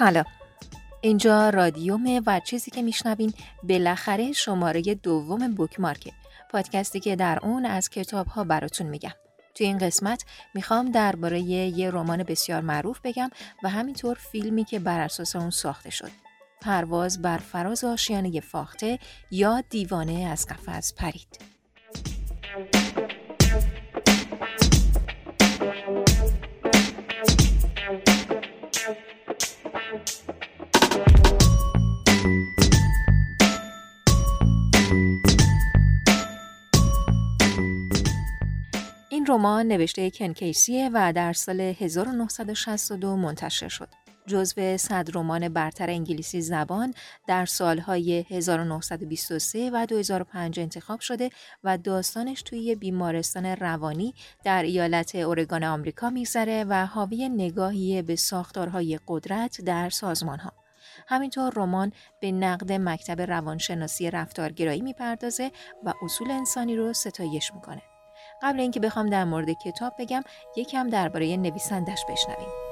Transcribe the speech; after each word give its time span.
سلام. 0.00 0.24
اینجا 1.00 1.50
رادیومه 1.50 2.22
و 2.26 2.40
چیزی 2.40 2.70
که 2.70 2.82
میشنوین 2.82 3.32
بالاخره 3.62 4.32
شماره 4.32 4.82
دوم 4.82 5.54
بوکمارکه 5.54 6.12
پادکستی 6.50 7.00
که 7.00 7.16
در 7.16 7.38
اون 7.42 7.66
از 7.66 7.88
کتاب 7.88 8.26
ها 8.26 8.44
براتون 8.44 8.86
میگم. 8.86 9.12
توی 9.54 9.66
این 9.66 9.78
قسمت 9.78 10.24
می‌خوام 10.54 10.90
درباره 10.90 11.40
یه 11.40 11.90
رمان 11.90 12.22
بسیار 12.22 12.60
معروف 12.60 13.00
بگم 13.04 13.30
و 13.62 13.68
همینطور 13.68 14.16
فیلمی 14.32 14.64
که 14.64 14.78
بر 14.78 15.00
اساس 15.00 15.36
اون 15.36 15.50
ساخته 15.50 15.90
شد. 15.90 16.10
پرواز 16.60 17.22
بر 17.22 17.38
فراز 17.38 17.84
آشیانه 17.84 18.40
فاخته 18.40 18.98
یا 19.30 19.62
دیوانه 19.70 20.28
از 20.32 20.46
قفس 20.46 20.94
پرید. 20.94 21.38
رمان 39.30 39.66
نوشته 39.66 40.10
کن 40.10 40.32
کیسیه 40.32 40.90
و 40.92 41.12
در 41.12 41.32
سال 41.32 41.60
1962 41.60 43.16
منتشر 43.16 43.68
شد. 43.68 43.88
جزو 44.26 44.76
صد 44.76 45.08
رمان 45.14 45.48
برتر 45.48 45.90
انگلیسی 45.90 46.40
زبان 46.40 46.94
در 47.28 47.46
سالهای 47.46 48.26
1923 48.30 49.70
و 49.72 49.86
2005 49.86 50.60
انتخاب 50.60 51.00
شده 51.00 51.30
و 51.64 51.78
داستانش 51.78 52.42
توی 52.42 52.74
بیمارستان 52.74 53.46
روانی 53.46 54.14
در 54.44 54.62
ایالت 54.62 55.14
اورگان 55.14 55.64
آمریکا 55.64 56.10
میگذره 56.10 56.64
و 56.68 56.86
حاوی 56.86 57.28
نگاهی 57.28 58.02
به 58.02 58.16
ساختارهای 58.16 58.98
قدرت 59.08 59.60
در 59.60 59.90
سازمانها. 59.90 60.52
همینطور 61.08 61.52
رمان 61.56 61.92
به 62.20 62.32
نقد 62.32 62.72
مکتب 62.72 63.20
روانشناسی 63.20 64.10
رفتارگرایی 64.10 64.80
می‌پردازه 64.80 65.50
و 65.84 65.94
اصول 66.02 66.30
انسانی 66.30 66.76
رو 66.76 66.92
ستایش 66.92 67.54
می‌کنه. 67.54 67.89
قبل 68.42 68.60
اینکه 68.60 68.80
بخوام 68.80 69.06
در 69.06 69.24
مورد 69.24 69.50
کتاب 69.50 69.94
بگم 69.98 70.22
یکم 70.56 70.88
درباره 70.88 71.36
نویسندش 71.36 72.04
بشنویم. 72.08 72.69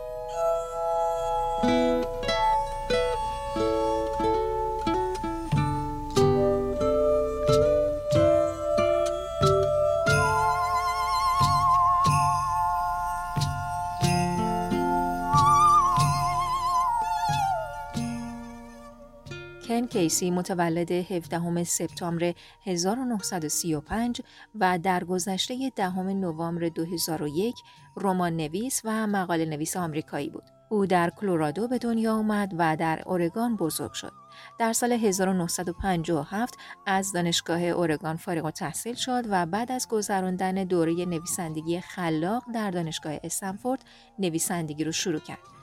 کیسی 19.98 20.30
متولد 20.30 20.92
17 20.92 21.64
سپتامبر 21.64 22.34
1935 22.66 24.22
و 24.54 24.78
در 24.78 25.04
گذشته 25.04 25.72
دهم 25.76 26.08
نوامبر 26.08 26.68
2001 26.68 27.54
رمان 27.96 28.36
نویس 28.36 28.80
و 28.84 29.06
مقاله 29.06 29.44
نویس 29.44 29.76
آمریکایی 29.76 30.30
بود. 30.30 30.42
او 30.68 30.86
در 30.86 31.10
کلرادو 31.10 31.68
به 31.68 31.78
دنیا 31.78 32.14
آمد 32.14 32.54
و 32.58 32.76
در 32.76 33.02
اورگان 33.06 33.56
بزرگ 33.56 33.92
شد. 33.92 34.12
در 34.58 34.72
سال 34.72 34.92
1957 34.92 36.54
از 36.86 37.12
دانشگاه 37.12 37.62
اورگان 37.62 38.16
فارغ 38.16 38.44
و 38.44 38.50
تحصیل 38.50 38.94
شد 38.94 39.24
و 39.28 39.46
بعد 39.46 39.72
از 39.72 39.88
گذراندن 39.88 40.54
دوره 40.54 40.92
نویسندگی 40.92 41.80
خلاق 41.80 42.44
در 42.54 42.70
دانشگاه 42.70 43.12
استنفورد 43.24 43.84
نویسندگی 44.18 44.84
رو 44.84 44.92
شروع 44.92 45.20
کرد. 45.20 45.57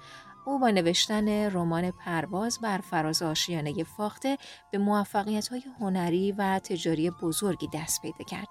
او 0.45 0.59
با 0.59 0.69
نوشتن 0.69 1.27
رمان 1.29 1.91
پرواز 1.91 2.59
بر 2.61 2.77
فراز 2.77 3.21
آشیانه 3.21 3.83
فاخته 3.83 4.37
به 4.71 4.77
موفقیت 4.77 5.47
های 5.47 5.63
هنری 5.79 6.31
و 6.31 6.59
تجاری 6.59 7.09
بزرگی 7.09 7.69
دست 7.73 8.01
پیدا 8.01 8.23
کرد. 8.27 8.47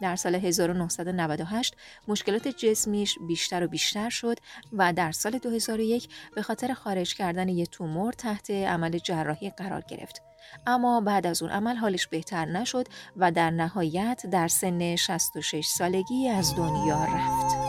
در 0.00 0.16
سال 0.16 0.34
1998 0.34 1.76
مشکلات 2.08 2.48
جسمیش 2.48 3.18
بیشتر 3.28 3.64
و 3.64 3.68
بیشتر 3.68 4.10
شد 4.10 4.38
و 4.72 4.92
در 4.92 5.12
سال 5.12 5.38
2001 5.38 6.08
به 6.34 6.42
خاطر 6.42 6.74
خارج 6.74 7.14
کردن 7.14 7.48
یک 7.48 7.70
تومور 7.70 8.12
تحت 8.12 8.50
عمل 8.50 8.98
جراحی 8.98 9.50
قرار 9.50 9.84
گرفت. 9.88 10.22
اما 10.66 11.00
بعد 11.00 11.26
از 11.26 11.42
اون 11.42 11.52
عمل 11.52 11.76
حالش 11.76 12.06
بهتر 12.06 12.44
نشد 12.44 12.86
و 13.16 13.32
در 13.32 13.50
نهایت 13.50 14.26
در 14.30 14.48
سن 14.48 14.96
66 14.96 15.66
سالگی 15.66 16.28
از 16.28 16.56
دنیا 16.56 17.04
رفت. 17.04 17.63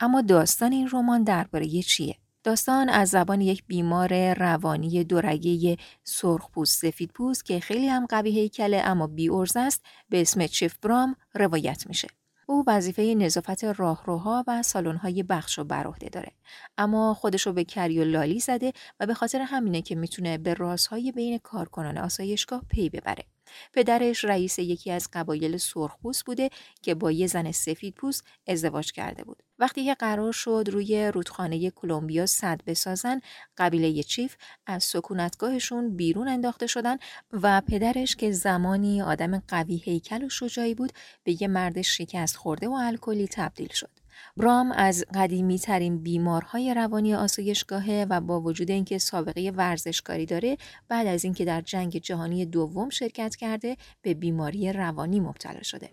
اما 0.00 0.20
داستان 0.20 0.72
این 0.72 0.88
رمان 0.92 1.22
درباره 1.22 1.82
چیه؟ 1.82 2.16
داستان 2.44 2.88
از 2.88 3.08
زبان 3.08 3.40
یک 3.40 3.64
بیمار 3.66 4.34
روانی 4.34 5.04
دورگه 5.04 5.76
سرخپوست 6.04 6.80
سفیدپوست 6.80 7.44
که 7.44 7.60
خیلی 7.60 7.88
هم 7.88 8.06
قوی 8.06 8.30
هیکله 8.30 8.82
اما 8.84 9.06
بی 9.06 9.30
است 9.56 9.82
به 10.08 10.20
اسم 10.20 10.46
چیف 10.46 10.78
برام 10.78 11.16
روایت 11.34 11.86
میشه. 11.86 12.08
او 12.46 12.64
وظیفه 12.66 13.14
نظافت 13.14 13.64
راهروها 13.64 14.44
و 14.46 14.62
سالن‌های 14.62 15.22
بخش 15.22 15.58
رو 15.58 15.64
بر 15.64 15.86
عهده 15.86 16.08
داره 16.08 16.32
اما 16.78 17.14
خودش 17.14 17.46
رو 17.46 17.52
به 17.52 17.64
کری 17.64 17.98
و 17.98 18.04
لالی 18.04 18.40
زده 18.40 18.72
و 19.00 19.06
به 19.06 19.14
خاطر 19.14 19.40
همینه 19.40 19.82
که 19.82 19.94
می‌تونه 19.94 20.38
به 20.38 20.54
رازهای 20.54 21.12
بین 21.12 21.38
کارکنان 21.38 21.98
آسایشگاه 21.98 22.62
پی 22.68 22.88
ببره 22.88 23.24
پدرش 23.72 24.24
رئیس 24.24 24.58
یکی 24.58 24.90
از 24.90 25.08
قبایل 25.12 25.56
سرخپوست 25.56 26.24
بوده 26.24 26.50
که 26.82 26.94
با 26.94 27.10
یه 27.10 27.26
زن 27.26 27.52
سفید 27.52 27.94
پوست 27.94 28.24
ازدواج 28.46 28.92
کرده 28.92 29.24
بود. 29.24 29.42
وقتی 29.58 29.84
که 29.84 29.94
قرار 29.94 30.32
شد 30.32 30.64
روی 30.72 31.10
رودخانه 31.14 31.70
کلمبیا 31.70 32.26
صد 32.26 32.60
بسازن، 32.66 33.20
قبیله 33.56 34.02
چیف 34.02 34.36
از 34.66 34.84
سکونتگاهشون 34.84 35.96
بیرون 35.96 36.28
انداخته 36.28 36.66
شدن 36.66 36.96
و 37.32 37.60
پدرش 37.60 38.16
که 38.16 38.32
زمانی 38.32 39.02
آدم 39.02 39.42
قوی 39.48 39.76
هیکل 39.76 40.24
و 40.24 40.28
شجاعی 40.28 40.74
بود 40.74 40.92
به 41.24 41.42
یه 41.42 41.48
مرد 41.48 41.82
شکست 41.82 42.36
خورده 42.36 42.68
و 42.68 42.72
الکلی 42.72 43.28
تبدیل 43.28 43.68
شد. 43.72 43.99
برام 44.36 44.72
از 44.72 45.04
قدیمی 45.14 45.58
ترین 45.58 46.02
بیمارهای 46.02 46.74
روانی 46.74 47.14
آسایشگاهه 47.14 48.06
و 48.10 48.20
با 48.20 48.40
وجود 48.40 48.70
اینکه 48.70 48.98
سابقه 48.98 49.52
ورزشکاری 49.56 50.26
داره 50.26 50.56
بعد 50.88 51.06
از 51.06 51.24
اینکه 51.24 51.44
در 51.44 51.60
جنگ 51.60 51.96
جهانی 51.96 52.46
دوم 52.46 52.90
شرکت 52.90 53.36
کرده 53.36 53.76
به 54.02 54.14
بیماری 54.14 54.72
روانی 54.72 55.20
مبتلا 55.20 55.62
شده. 55.62 55.90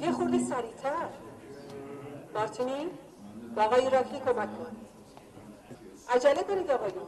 یه 0.00 0.12
خورده 0.12 0.38
سریعتر. 0.38 1.08
مارتینی؟ 2.34 2.86
با 3.56 3.62
آقای 3.62 3.82
کمک 4.26 4.58
کن. 4.58 4.85
عجله 6.14 6.42
دارید 6.48 6.70
آقایون 6.70 7.04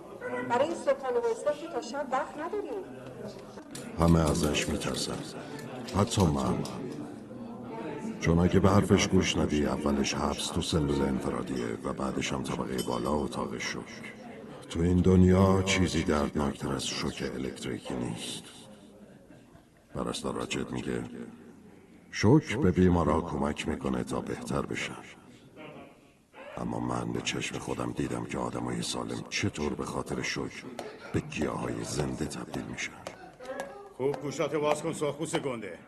برای 0.49 0.75
صبحانه 0.75 1.19
و 1.19 1.73
تا 1.75 1.81
شب 1.81 2.07
وقت 2.13 2.37
نداریم. 2.39 2.85
همه 4.01 4.31
ازش 4.31 4.69
میترسن. 4.69 5.19
حتی 5.97 6.23
من. 6.23 6.59
چون 8.21 8.39
اگه 8.39 8.61
به 8.61 8.71
حرفش 8.71 9.09
گوش 9.09 9.37
ندی 9.37 9.67
اولش 9.67 10.15
حبس 10.15 10.47
تو 10.47 10.63
سلول 10.63 11.03
انفرادیه 11.03 11.67
و 11.85 11.93
بعدش 11.93 12.33
هم 12.33 12.43
طبقه 12.43 12.83
بالا 12.83 13.13
اتاق 13.13 13.59
شک 13.59 14.13
تو 14.71 14.81
این 14.81 14.97
دنیا 14.97 15.63
چیزی 15.63 16.03
دردناکتر 16.03 16.73
از 16.73 16.87
شوک 16.87 17.31
الکتریکی 17.35 17.95
نیست. 17.95 18.43
پرستار 19.95 20.35
راجد 20.35 20.71
میگه 20.71 21.05
شوک 22.11 22.57
به 22.57 22.71
بیمارا 22.71 23.21
کمک 23.21 23.69
می‌کنه 23.69 24.05
تا 24.05 24.21
بهتر 24.21 24.63
بشن. 24.63 25.18
اما 26.61 26.81
من 26.81 27.13
به 27.13 27.21
چشم 27.21 27.59
خودم 27.59 27.93
دیدم 27.93 28.25
که 28.25 28.39
آدمای 28.39 28.83
سالم 28.83 29.25
چطور 29.31 29.75
به 29.75 29.85
خاطر 29.85 30.23
شوک 30.23 30.65
به 31.13 31.21
گیاه 31.21 31.61
های 31.61 31.85
زنده 31.85 32.27
تبدیل 32.27 32.65
میشن. 32.65 32.93
خوب 33.97 34.17
گوشات 34.17 34.55
باز 34.55 34.83
کن 34.83 34.93
سرخپوست 34.93 35.39
گنده. 35.39 35.79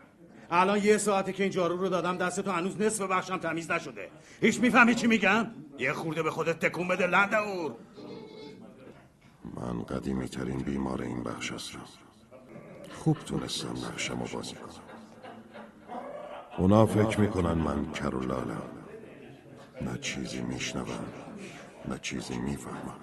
الان 0.51 0.83
یه 0.83 0.97
ساعته 0.97 1.33
که 1.33 1.43
این 1.43 1.51
جارو 1.51 1.77
رو 1.77 1.89
دادم 1.89 2.17
دست 2.17 2.39
تو 2.39 2.51
هنوز 2.51 2.81
نصف 2.81 3.01
بخشم 3.01 3.37
تمیز 3.37 3.71
نشده. 3.71 4.09
هیچ 4.41 4.59
می‌فهمی 4.59 4.95
چی 4.95 5.07
میگم؟ 5.07 5.47
یه 5.79 5.93
خورده 5.93 6.23
به 6.23 6.31
خودت 6.31 6.59
تکون 6.59 6.87
بده 6.87 7.07
لندور 7.07 7.75
من 9.55 9.83
قدیمی 9.83 10.27
ترین 10.27 10.57
بیمار 10.57 11.01
این 11.01 11.23
بخش 11.23 11.51
هستم. 11.51 11.79
خوب 12.93 13.17
تونستم 13.17 13.69
نقشم 13.69 14.19
رو 14.19 14.27
بازی 14.33 14.55
کنم. 14.55 14.69
اونا 16.57 16.85
فکر 16.85 17.19
می‌کنن 17.19 17.53
من 17.53 17.91
کرولالم 17.91 18.61
نه 19.85 19.97
چیزی 19.97 20.41
میشنوم 20.41 21.13
نه 21.87 21.99
چیزی 22.01 22.37
می‌فهمم. 22.37 22.99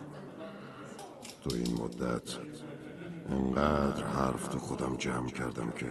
تو 1.43 1.55
این 1.55 1.75
مدت 1.75 2.37
انقدر 3.29 4.07
حرف 4.07 4.49
تو 4.49 4.59
خودم 4.59 4.97
جمع 4.97 5.31
کردم 5.31 5.71
که 5.71 5.87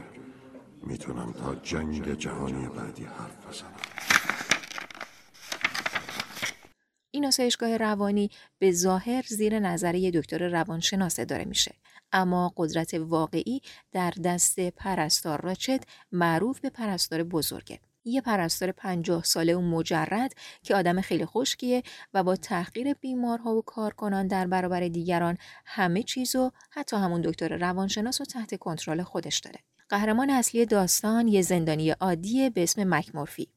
می‌تونم 0.84 1.32
تا 1.32 1.56
جنگ 1.56 2.14
جهانی 2.14 2.68
بعدی 2.68 3.04
حرف 3.04 3.48
بزنم. 3.48 3.72
این 7.12 7.26
آسایشگاه 7.26 7.78
روانی 7.78 8.30
به 8.60 8.72
ظاهر 8.72 9.22
زیر 9.28 9.60
نظر 9.60 9.92
دکتر 10.14 10.48
روانشناس 10.50 11.20
اداره 11.20 11.46
میشه. 11.46 11.76
اما 12.12 12.54
قدرت 12.58 12.94
واقعی 12.94 13.62
در 13.92 14.14
دست 14.24 14.60
پرستار 14.60 15.42
راچت 15.42 15.84
معروف 16.12 16.60
به 16.60 16.70
پرستار 16.70 17.24
بزرگه. 17.24 17.80
یه 18.08 18.22
پرستار 18.22 18.72
پنجاه 18.72 19.24
ساله 19.24 19.56
و 19.56 19.62
مجرد 19.62 20.34
که 20.64 20.76
آدم 20.76 21.02
خیلی 21.02 21.26
خشکیه 21.26 21.84
و 22.14 22.24
با 22.24 22.36
تحقیر 22.36 22.94
بیمارها 22.94 23.56
و 23.56 23.62
کارکنان 23.62 24.28
در 24.28 24.48
برابر 24.48 24.88
دیگران 24.88 25.38
همه 25.66 26.04
چیزو 26.04 26.52
حتی 26.70 26.98
همون 26.98 27.22
دکتر 27.22 27.58
روانشناس 27.58 28.22
رو 28.22 28.26
تحت 28.26 28.56
کنترل 28.56 29.04
خودش 29.04 29.40
داره. 29.40 29.60
قهرمان 29.90 30.30
اصلی 30.30 30.66
داستان 30.66 31.28
یه 31.28 31.42
زندانی 31.42 31.90
عادیه 31.90 32.50
به 32.50 32.64
اسم 32.64 32.94
مکمورفی. 32.94 33.48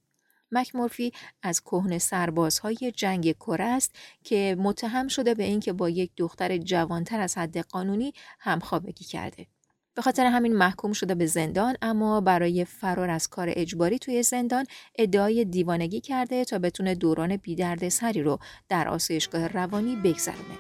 مکمورفی 0.52 1.12
از 1.42 1.60
کهن 1.60 1.98
سربازهای 1.98 2.92
جنگ 2.96 3.32
کره 3.32 3.64
است 3.64 3.94
که 4.24 4.56
متهم 4.58 5.08
شده 5.08 5.34
به 5.34 5.44
اینکه 5.44 5.72
با 5.72 5.88
یک 5.88 6.10
دختر 6.16 6.56
جوانتر 6.56 7.20
از 7.20 7.38
حد 7.38 7.58
قانونی 7.58 8.12
همخوابگی 8.38 9.04
کرده. 9.04 9.46
به 10.00 10.04
خاطر 10.04 10.26
همین 10.26 10.56
محکوم 10.56 10.92
شده 10.92 11.14
به 11.14 11.26
زندان 11.26 11.76
اما 11.82 12.20
برای 12.20 12.64
فرار 12.64 13.10
از 13.10 13.28
کار 13.28 13.48
اجباری 13.50 13.98
توی 13.98 14.22
زندان 14.22 14.66
ادعای 14.98 15.44
دیوانگی 15.44 16.00
کرده 16.00 16.44
تا 16.44 16.58
بتونه 16.58 16.94
دوران 16.94 17.36
بیدرد 17.36 17.88
سری 17.88 18.22
رو 18.22 18.38
در 18.68 18.88
آسایشگاه 18.88 19.46
روانی 19.46 19.96
بگذرونه. 19.96 20.58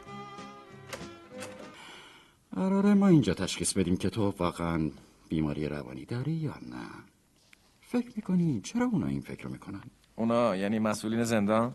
قراره 2.54 2.94
ما 2.94 3.08
اینجا 3.08 3.34
تشخیص 3.34 3.72
بدیم 3.72 3.96
که 3.96 4.10
تو 4.10 4.34
واقعا 4.38 4.90
بیماری 5.28 5.68
روانی 5.68 6.04
داری 6.04 6.32
یا 6.32 6.54
نه 6.70 6.86
فکر 7.80 8.12
می‌کنی 8.16 8.60
چرا 8.64 8.86
اونا 8.86 9.06
این 9.06 9.20
فکر 9.20 9.46
می‌کنن 9.46 9.82
اونا 10.20 10.56
یعنی 10.56 10.78
مسئولین 10.78 11.24
زندان؟ 11.24 11.72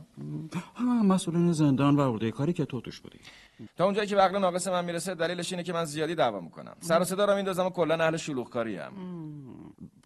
ها 0.76 1.04
مسئولین 1.04 1.52
زندان 1.52 1.96
و 1.96 2.14
عرضه 2.14 2.32
کاری 2.32 2.54
که 2.54 2.66
تو 2.66 2.82
توش 2.82 3.00
بودی. 3.00 3.20
تا 3.78 3.86
اونجایی 3.86 4.08
که 4.08 4.16
عقل 4.16 4.40
ناقص 4.40 4.68
من 4.68 4.86
می‌رسه 4.86 5.16
دلیلش 5.16 5.52
اینه 5.54 5.64
که 5.64 5.74
من 5.74 5.86
زیادی 5.86 6.16
دعوا 6.16 6.40
می‌کنم. 6.40 6.76
سر 6.80 7.02
و 7.02 7.04
صدا 7.04 7.26
رو 7.26 7.36
میندازم 7.36 7.66
و 7.66 7.70
کلا 7.70 8.04
اهل 8.04 8.18
شلوغ 8.18 8.50
کاری 8.50 8.80
ام 8.80 8.94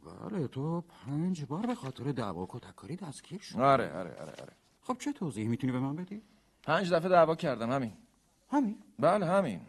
بله 0.06 0.48
تو 0.48 0.82
پنج 0.82 1.46
بار 1.46 1.66
به 1.66 1.76
خاطر 1.76 2.12
دعوا 2.12 2.46
کتککاری 2.50 2.96
دستگیر 2.96 3.42
شد 3.42 3.60
آره 3.60 3.92
آره 4.00 4.16
آره 4.22 4.32
آره. 4.42 4.54
خب 4.82 4.98
چه 5.00 5.14
توضیحی 5.14 5.48
می‌تونی 5.48 5.74
به 5.74 5.80
من 5.80 5.96
بدی؟ 5.96 6.22
پنج 6.64 6.94
دفعه 6.94 7.10
دعوا 7.10 7.36
کردم 7.36 7.72
همین. 7.72 7.94
همین؟ 8.52 8.76
بله 9.00 9.26
همین. 9.26 9.62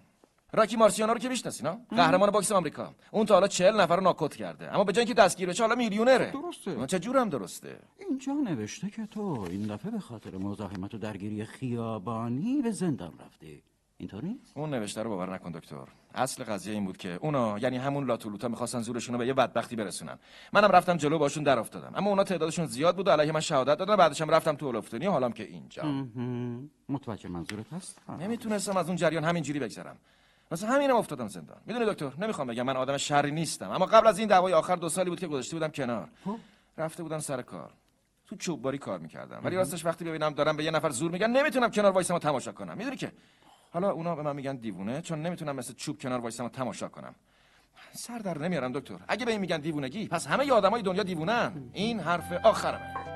راکی 0.53 0.77
مارسیانو 0.77 1.13
رو 1.13 1.19
که 1.19 1.29
می‌شناسی 1.29 1.65
نه 1.65 1.79
قهرمان 1.91 2.31
باکس 2.31 2.53
آمریکا. 2.53 2.95
اون 3.11 3.27
تا 3.27 3.35
حالا 3.35 3.49
40 3.49 3.81
نفر 3.81 3.97
رو 3.97 4.03
ناک‌اوت 4.03 4.37
کرده. 4.37 4.75
اما 4.75 4.85
به 4.85 4.93
جای 4.93 5.05
اینکه 5.05 5.23
دستگیر 5.23 5.49
بشه 5.49 5.63
حالا 5.63 5.75
میلیونره. 5.75 6.31
درسته. 6.31 6.87
چه 6.87 6.99
جورم 6.99 7.29
درسته؟ 7.29 7.79
اینجا 7.99 8.33
نوشته 8.33 8.91
که 8.91 9.07
تو 9.07 9.47
این 9.51 9.63
دفعه 9.63 9.91
به 9.91 10.01
خاطر 10.01 10.37
مزاحمت 10.37 10.95
و 10.95 10.99
درگیری 10.99 11.45
خیابانی 11.45 12.63
به 12.63 12.71
زندان 12.71 13.13
رفتی. 13.27 13.63
اینطور 13.97 14.25
نیست؟ 14.25 14.57
اون 14.57 14.71
نوشته 14.71 15.03
رو 15.03 15.11
باور 15.11 15.35
نکن 15.35 15.51
دکتر. 15.51 15.87
اصل 16.15 16.45
قضیه 16.45 16.75
این 16.75 16.85
بود 16.85 16.97
که 16.97 17.19
اونا 17.21 17.59
یعنی 17.59 17.77
همون 17.77 18.07
لاتولوتا 18.07 18.49
می‌خواستن 18.49 18.81
زورشون 18.81 19.13
رو 19.13 19.19
به 19.19 19.27
یه 19.27 19.35
بدبختی 19.35 19.77
برسونن. 19.77 20.19
منم 20.53 20.69
رفتم 20.69 20.97
جلو 20.97 21.19
باشون 21.19 21.43
در 21.43 21.59
افتادم 21.59 21.93
اما 21.95 22.11
اونا 22.11 22.25
تعدادشون 22.25 22.67
زیاد 22.67 22.97
بود 22.97 23.09
و 23.09 23.11
علیه 23.11 23.33
من 23.33 23.41
شهادت 23.41 23.79
دادن. 23.79 23.97
بعدش 23.97 24.21
هم 24.21 24.31
رفتم 24.31 24.55
تو 24.55 24.67
هلفدونی 24.67 25.07
و 25.07 25.11
حالم 25.11 25.33
که 25.33 25.45
اینجا. 25.45 26.07
متوجه 26.89 27.29
منظورت 27.29 27.73
هست 27.73 27.99
نمی‌تونستم 28.21 28.77
از 28.77 28.87
اون 28.87 28.97
جریان 28.97 29.25
همینجوری 29.25 29.59
بگذرم. 29.59 29.97
واسه 30.51 30.67
همینم 30.67 30.97
افتادم 30.97 31.29
زندان. 31.29 31.57
می‌دونی 31.67 31.87
دکتر؟ 31.87 32.13
نمی‌خوام 32.19 32.47
بگم. 32.47 32.63
من 32.63 32.77
آدم 32.77 32.97
شری 32.97 33.31
نیستم. 33.31 33.71
اما 33.71 33.87
قبل 33.87 34.07
از 34.07 34.19
این 34.19 34.29
دعوای 34.29 34.53
آخر 34.53 34.77
دو 34.77 34.89
سالی 34.89 35.11
بود 35.11 35.21
که 35.21 35.27
گذاشته 35.27 35.57
بودم 35.57 35.69
کنار. 35.69 36.09
رفته 36.79 37.03
بودم 37.03 37.19
سر 37.19 37.43
کار. 37.43 37.71
تو 38.27 38.37
چوبباری 38.37 38.79
کار 38.79 38.99
می‌کردم. 38.99 39.41
ولی 39.45 39.57
راستش 39.57 39.85
وقتی 39.85 40.05
ببینم 40.05 40.31
دارم 40.31 40.57
به 40.57 40.65
یه 40.65 40.71
نفر 40.71 40.91
زور 40.91 41.11
میگن 41.11 41.31
نمی‌تونم 41.31 41.71
کنار 41.71 41.93
وایسم 41.93 42.15
و 42.15 42.19
تماشا 42.19 42.53
کنم. 42.53 42.77
می‌دونی 42.77 42.97
که؟ 42.97 43.13
حالا 43.73 43.91
اونا 43.91 44.15
به 44.15 44.23
من 44.23 44.37
میگن 44.37 44.57
دیوونه 44.57 45.01
چون 45.01 45.23
نمی‌تونم 45.23 45.57
مثل 45.57 45.75
چوب 45.75 46.01
کنار 46.01 46.21
وایسم 46.21 46.45
و 46.45 46.49
تماشا 46.49 46.89
کنم. 46.89 47.15
سر 47.93 48.19
در 48.19 48.39
نمیارم 48.39 48.73
دکتر. 48.73 48.97
اگه 49.09 49.25
به 49.25 49.31
این 49.31 49.41
میگن 49.41 49.59
دیوونگی 49.61 50.09
پس 50.09 50.27
همه 50.27 50.53
آدمای 50.53 50.83
دنیا 50.83 51.03
دیوونن. 51.03 51.71
این 51.73 52.01
حرف 52.01 52.33
آخرمه. 52.33 53.10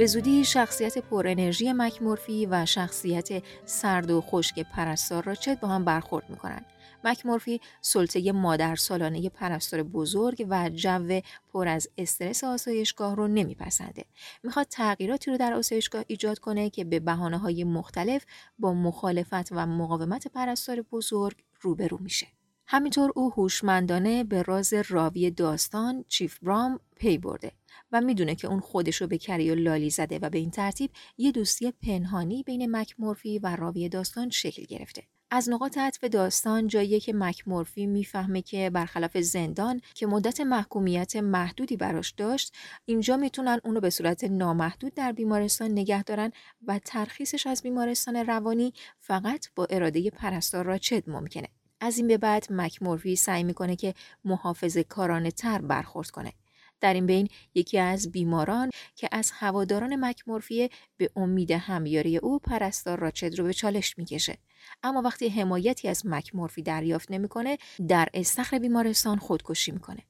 به 0.00 0.06
زودی 0.06 0.44
شخصیت 0.44 0.98
پر 0.98 1.26
انرژی 1.28 1.72
مکمورفی 1.72 2.46
و 2.46 2.66
شخصیت 2.66 3.42
سرد 3.64 4.10
و 4.10 4.20
خشک 4.20 4.60
پرستار 4.60 5.24
راچت 5.24 5.60
با 5.60 5.68
هم 5.68 5.84
برخورد 5.84 6.30
می‌کنن. 6.30 6.64
مکمورفی 7.04 7.60
سلطه 7.80 8.32
مادر 8.32 8.76
سالانه 8.76 9.28
پرستار 9.28 9.82
بزرگ 9.82 10.46
و 10.48 10.70
جو 10.70 11.20
پر 11.52 11.68
از 11.68 11.88
استرس 11.98 12.44
آسایشگاه 12.44 13.16
رو 13.16 13.28
نمیپسنده. 13.28 14.04
می‌خواد 14.42 14.66
تغییراتی 14.70 15.30
رو 15.30 15.36
در 15.36 15.52
آسایشگاه 15.52 16.04
ایجاد 16.06 16.38
کنه 16.38 16.70
که 16.70 16.84
به 16.84 17.00
بحانه 17.00 17.38
های 17.38 17.64
مختلف 17.64 18.24
با 18.58 18.74
مخالفت 18.74 19.52
و 19.52 19.66
مقاومت 19.66 20.28
پرستار 20.28 20.82
بزرگ 20.82 21.36
روبرو 21.60 21.98
میشه. 22.00 22.26
همینطور 22.66 23.12
او 23.14 23.32
هوشمندانه 23.32 24.24
به 24.24 24.42
راز 24.42 24.74
راوی 24.88 25.30
داستان 25.30 26.04
چیف 26.08 26.38
برام 26.38 26.80
پی 26.96 27.18
برده 27.18 27.52
و 27.92 28.00
می‌دونه 28.00 28.34
که 28.34 28.48
اون 28.48 28.60
خودشو 28.60 29.06
به 29.06 29.18
کریو 29.18 29.54
لالی 29.54 29.90
زده 29.90 30.18
و 30.18 30.30
به 30.30 30.38
این 30.38 30.50
ترتیب 30.50 30.90
یه 31.18 31.32
دوستی 31.32 31.70
پنهانی 31.70 32.42
بین 32.42 32.76
مکمورفی 32.76 33.38
و 33.38 33.56
راوی 33.56 33.88
داستان 33.88 34.30
شکل 34.30 34.62
گرفته. 34.62 35.02
از 35.32 35.48
نقاط 35.48 35.78
عطف 35.78 36.04
داستان 36.04 36.68
جاییه 36.68 37.00
که 37.00 37.12
مکمورفی 37.12 37.86
می‌فهمه 37.86 38.42
که 38.42 38.70
برخلاف 38.70 39.18
زندان 39.18 39.80
که 39.94 40.06
مدت 40.06 40.40
محکومیت 40.40 41.16
محدودی 41.16 41.76
براش 41.76 42.10
داشت 42.10 42.54
اینجا 42.84 43.16
می‌تونن 43.16 43.60
اونو 43.64 43.80
به 43.80 43.90
صورت 43.90 44.24
نامحدود 44.24 44.94
در 44.94 45.12
بیمارستان 45.12 45.70
نگه 45.70 46.02
دارن 46.02 46.32
و 46.66 46.78
ترخیصش 46.84 47.46
از 47.46 47.62
بیمارستان 47.62 48.16
روانی 48.16 48.72
فقط 48.98 49.46
با 49.56 49.66
اراده 49.70 50.10
پرستار 50.10 50.64
راچد 50.64 51.10
ممکنه. 51.10 51.48
از 51.80 51.98
این 51.98 52.06
به 52.06 52.18
بعد 52.18 52.46
مکمورفی 52.50 53.16
سعی 53.16 53.44
می‌کنه 53.44 53.76
که 53.76 53.94
محافظ 54.24 54.78
کارانه 54.78 55.30
تر 55.30 55.58
برخورد 55.60 56.10
کنه. 56.10 56.32
در 56.80 56.94
این 56.94 57.06
بین 57.06 57.28
یکی 57.54 57.78
از 57.78 58.12
بیماران 58.12 58.70
که 58.94 59.08
از 59.12 59.30
هواداران 59.34 60.04
مکمورفیه 60.04 60.70
به 60.96 61.10
امید 61.16 61.50
همیاری 61.50 62.16
او 62.16 62.38
پرستار 62.38 62.98
راچد 62.98 63.38
رو 63.38 63.44
به 63.44 63.54
چالش 63.54 63.98
می‌کشه. 63.98 64.38
اما 64.82 65.02
وقتی 65.02 65.28
حمایتی 65.28 65.88
از 65.88 66.06
مکمورفی 66.06 66.62
دریافت 66.62 67.10
نمی‌کنه 67.10 67.58
در 67.88 68.08
استخر 68.14 68.58
بیمارستان 68.58 69.18
خودکشی 69.18 69.72
می‌کنه. 69.72 70.02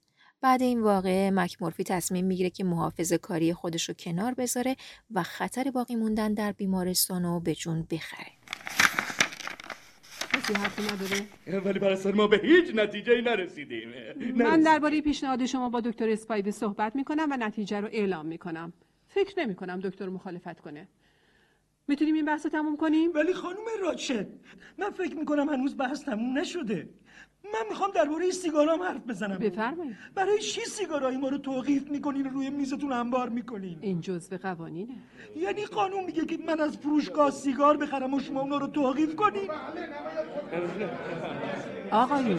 بعد 0.43 0.62
این 0.62 0.81
واقعه 0.81 1.31
مکمورفی 1.31 1.85
تصمیم 1.85 2.25
می‌گیره 2.25 2.50
که 2.50 2.65
محافظ 2.65 3.12
کاری 3.12 3.55
خودش 3.55 3.89
رو 3.89 3.95
کنار 3.95 4.35
بذاره 4.35 4.77
و 5.11 5.23
خطر 5.23 5.71
باقی 5.71 5.97
موندن 5.97 6.35
در 6.35 6.53
بیمارستان 6.53 7.23
رو 7.23 7.41
به 7.41 7.55
جون 7.55 7.87
بخره. 7.91 8.40
کسی 10.41 10.55
حرفی 10.55 10.83
نداره. 10.83 11.61
ولی 11.61 11.79
پرستار 11.79 12.15
ما 12.15 12.27
به 12.27 12.39
هیچ 12.39 12.75
نتیجه 12.75 13.21
نرسیدیم. 13.21 13.89
من 14.37 14.61
درباره 14.61 15.01
پیشنهاد 15.01 15.47
شما 15.47 15.69
با 15.69 15.81
دکتر 15.81 16.09
اسپایبی 16.09 16.51
صحبت 16.51 16.97
می‌کنم 16.97 17.29
و 17.31 17.37
نتیجه 17.37 17.81
رو 17.81 17.89
اعلام 17.93 18.27
می‌کنم. 18.27 18.73
فکر 19.09 19.41
نمی 19.41 19.55
کنم 19.55 19.81
دکتر 19.81 20.09
مخالفت 20.09 20.61
کنه. 20.61 20.89
می‌تونیم 21.89 22.15
این 22.15 22.25
بحث 22.25 22.47
رو 22.47 22.51
تموم 22.51 22.77
کنیم؟ 22.77 23.11
ولی 23.15 23.35
خانم 23.35 23.67
راچد 23.83 24.27
من 24.79 24.91
فکر 24.91 25.17
می‌کنم 25.17 25.49
هنوز 25.49 25.77
بحث 25.77 26.05
تموم 26.05 26.39
نشده. 26.39 26.89
من 27.45 27.69
می‌خوام 27.69 27.91
درباره 27.91 28.31
سیگارام 28.31 28.83
حرف 28.83 29.07
بزنم. 29.09 29.39
بفرمایید. 29.39 29.97
برای 30.15 30.39
چی 30.39 30.61
سیگارای 30.61 31.17
ما 31.17 31.29
رو 31.29 31.39
توقیف 31.39 31.91
می‌کنین 31.91 32.27
و 32.27 32.31
روی 32.31 32.51
میزتون 32.51 32.93
انبار 32.93 33.29
می‌کنین؟ 33.29 33.79
این 33.81 34.01
جزء 34.01 34.37
قوانینه. 34.37 34.95
یعنی 35.37 35.65
قانون 35.65 36.05
میگه 36.05 36.25
که 36.25 36.39
من 36.47 36.61
از 36.61 36.77
فروشگاه 36.77 37.31
سیگار 37.31 37.77
بخرم 37.77 38.15
و 38.15 38.21
شما 38.21 38.41
اونا 38.41 38.57
رو 38.57 38.67
توقیف 38.67 39.17
کنین. 39.17 39.51
آقایون 41.93 42.39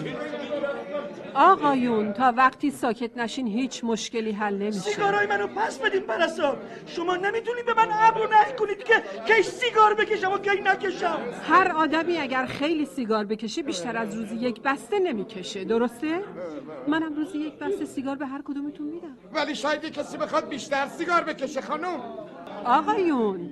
آقایون 1.33 2.13
تا 2.13 2.33
وقتی 2.37 2.71
ساکت 2.71 3.17
نشین 3.17 3.47
هیچ 3.47 3.83
مشکلی 3.83 4.31
حل 4.31 4.57
نمیشه. 4.57 4.79
سیگارای 4.79 5.27
منو 5.27 5.47
پس 5.47 5.79
بدین 5.79 6.01
پرستار. 6.01 6.57
شما 6.85 7.15
نمی‌تونید 7.15 7.65
به 7.65 7.73
من 7.73 7.87
امر 7.91 8.17
و 8.17 8.29
نهی 8.29 8.53
کنید 8.59 8.83
که 8.83 8.93
کی 9.27 9.43
سیگار 9.43 9.93
بکشم 9.93 10.31
و 10.31 10.37
کی 10.37 10.61
نکشم. 10.63 11.17
هر 11.43 11.71
آدمی 11.71 12.17
اگر 12.17 12.45
خیلی 12.45 12.85
سیگار 12.85 13.25
بکشه 13.25 13.63
بیشتر 13.63 13.97
از 13.97 14.15
روزی 14.15 14.35
یک 14.35 14.61
بسته 14.61 14.99
نمی‌کشه 14.99 15.63
درسته؟ 15.63 16.19
منم 16.87 17.15
روزی 17.15 17.37
یک 17.37 17.59
بسته 17.59 17.85
سیگار 17.85 18.15
به 18.15 18.25
هر 18.25 18.41
کدومتون 18.41 18.87
میدم. 18.87 19.17
ولی 19.33 19.55
شاید 19.55 19.83
یه 19.83 19.89
کسی 19.89 20.17
بخواد 20.17 20.49
بیشتر 20.49 20.87
سیگار 20.87 21.21
بکشه 21.21 21.61
خانم. 21.61 21.99
آقایون 22.65 23.49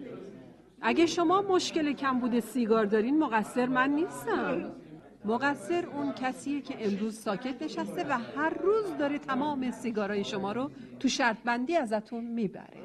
اگه 0.81 1.05
شما 1.05 1.41
مشکل 1.41 1.93
کمبود 1.93 2.39
سیگار 2.39 2.85
دارین 2.85 3.19
مقصر 3.19 3.65
من 3.65 3.89
نیستم. 3.89 4.71
مقصر 5.25 5.85
اون 5.85 6.13
کسیه 6.13 6.61
که 6.61 6.85
امروز 6.85 7.19
ساکت 7.19 7.61
نشسته 7.61 8.03
و 8.03 8.17
هر 8.17 8.49
روز 8.49 8.97
داره 8.97 9.19
تمام 9.19 9.71
سیگارای 9.71 10.23
شما 10.23 10.51
رو 10.51 10.71
تو 10.99 11.07
شرط 11.07 11.37
بندی 11.43 11.75
ازتون 11.75 12.25
می‌بره. 12.25 12.79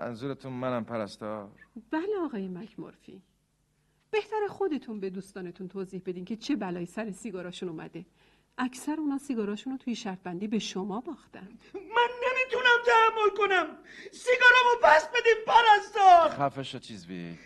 منظورتون 0.00 0.52
منم 0.52 0.84
پرستار؟ 0.84 1.48
بله 1.90 2.18
آقای 2.24 2.48
مکمورفی. 2.48 3.22
بهتر 4.10 4.46
خودتون 4.48 5.00
به 5.00 5.10
دوستانتون 5.10 5.68
توضیح 5.68 6.02
بدین 6.06 6.24
که 6.24 6.36
چه 6.36 6.56
بلایی 6.56 6.86
سر 6.86 7.10
سیگاراشون 7.10 7.68
اومده. 7.68 8.04
اکثر 8.58 8.96
اونا 9.00 9.18
سیگاراشون 9.18 9.72
رو 9.72 9.78
توی 9.78 9.94
شرط 9.94 10.18
بندی 10.18 10.48
به 10.48 10.58
شما 10.58 11.00
باختن. 11.00 11.48
من 11.74 12.10
نمی‌تونم 12.22 12.78
تحمل 12.86 13.36
کنم. 13.36 13.66
سیگارامو 14.12 14.80
پس 14.82 15.08
بدیم 15.08 15.44
پرستار. 15.46 16.28
خفه 16.28 16.62
شو 16.62 16.78
چیز 16.78 17.06
بیک 17.06 17.38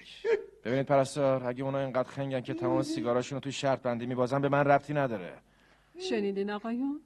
ببینید 0.65 0.87
پرستار 0.87 1.45
اگه 1.45 1.65
اونا 1.65 1.79
اینقدر 1.79 2.09
خنگن 2.09 2.41
که 2.41 2.55
تمام 2.55 2.83
سیگاراشون 2.83 3.37
رو 3.37 3.41
توی 3.41 3.53
شرط 3.53 3.83
بندی 3.83 4.07
میبازن 4.07 4.41
به 4.41 4.49
من 4.49 4.65
ربطی 4.65 4.95
نداره. 4.95 5.39
شنیدین 5.99 6.51
آقایون؟ 6.51 7.01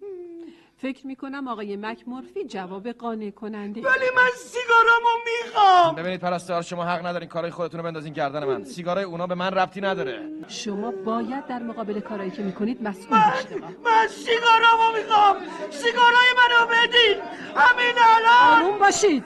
فکر 0.82 1.06
می‌کنم 1.06 1.48
آقای 1.48 1.76
مکمورفی 1.76 2.44
جواب 2.44 2.88
قانع 2.88 3.30
کننده 3.30 3.80
ولی 3.80 4.06
من 4.16 4.30
سیگارامو 4.36 5.08
می‌خوام. 5.24 5.94
ببینید 5.94 6.20
پرستار 6.20 6.62
شما 6.62 6.84
حق 6.84 7.06
ندارین 7.06 7.28
کارهای 7.28 7.50
خودتون 7.50 7.80
رو 7.80 7.86
بندازین 7.86 8.12
گردن 8.12 8.44
من. 8.44 8.64
سیگارای 8.64 9.04
اونا 9.04 9.26
به 9.26 9.34
من 9.34 9.50
ربطی 9.50 9.80
نداره. 9.80 10.28
شما 10.48 10.90
باید 10.90 11.46
در 11.46 11.58
مقابل 11.58 12.00
کارایی 12.00 12.30
که 12.30 12.42
می‌کنید 12.42 12.82
مسئول 12.82 13.18
باشید. 13.30 13.52
آقا. 13.52 13.72
من 13.84 14.08
سیگارامو 14.08 14.96
می‌خوام. 14.96 15.36
سیگارای 15.70 16.30
منو 16.36 16.66
بدین. 16.66 17.22
همین 17.56 17.94
الان 17.98 18.62
آروم 18.62 18.78
باشید. 18.78 19.24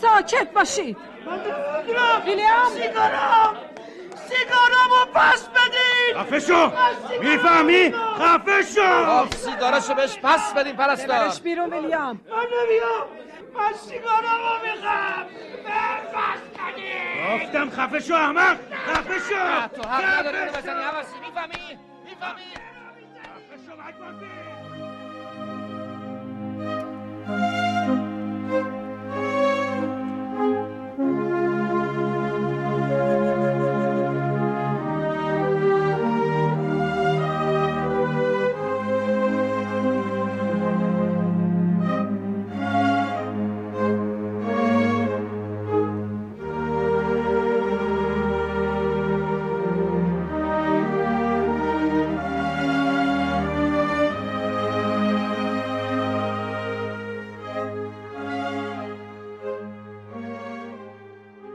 ساکت 0.00 0.52
باشید. 0.52 0.96
ویلیام 2.26 2.70
سیگارام. 2.72 3.56
سیگارامو 4.28 5.12
پس 5.14 5.48
بدین. 5.48 5.99
خفه 6.16 6.40
شو. 6.40 6.72
می‌فهمی؟ 7.20 7.94
خفه 8.18 8.62
شو. 8.62 9.26
سیگاراشو 9.36 9.94
بهش 9.94 10.18
پس 10.22 10.54
بدین 10.54 10.76
پرستار. 10.76 11.06
ببرش 11.06 11.40
بیرون 11.40 11.72
ویلیام. 11.72 12.20
من 12.30 12.36
نمیام 12.36 13.06
من 13.54 13.72
سیگارامو 13.72 14.54
می‌خوام 14.62 15.26
بدین 15.64 17.44
گفتم 17.44 17.70
خفه 17.70 18.00
شو 18.00 18.14
احمق. 18.14 18.56
خفه 18.88 19.18
شو. 19.18 19.68
تو 19.76 19.88
حق 19.88 20.18
نداری 20.18 20.50
بزنی 20.50 20.82
حواسی 20.82 21.18
می‌فهمی؟ 21.26 21.78
می‌فهمی؟ 22.04 22.42
خفه 23.22 23.56
شو 23.66 23.72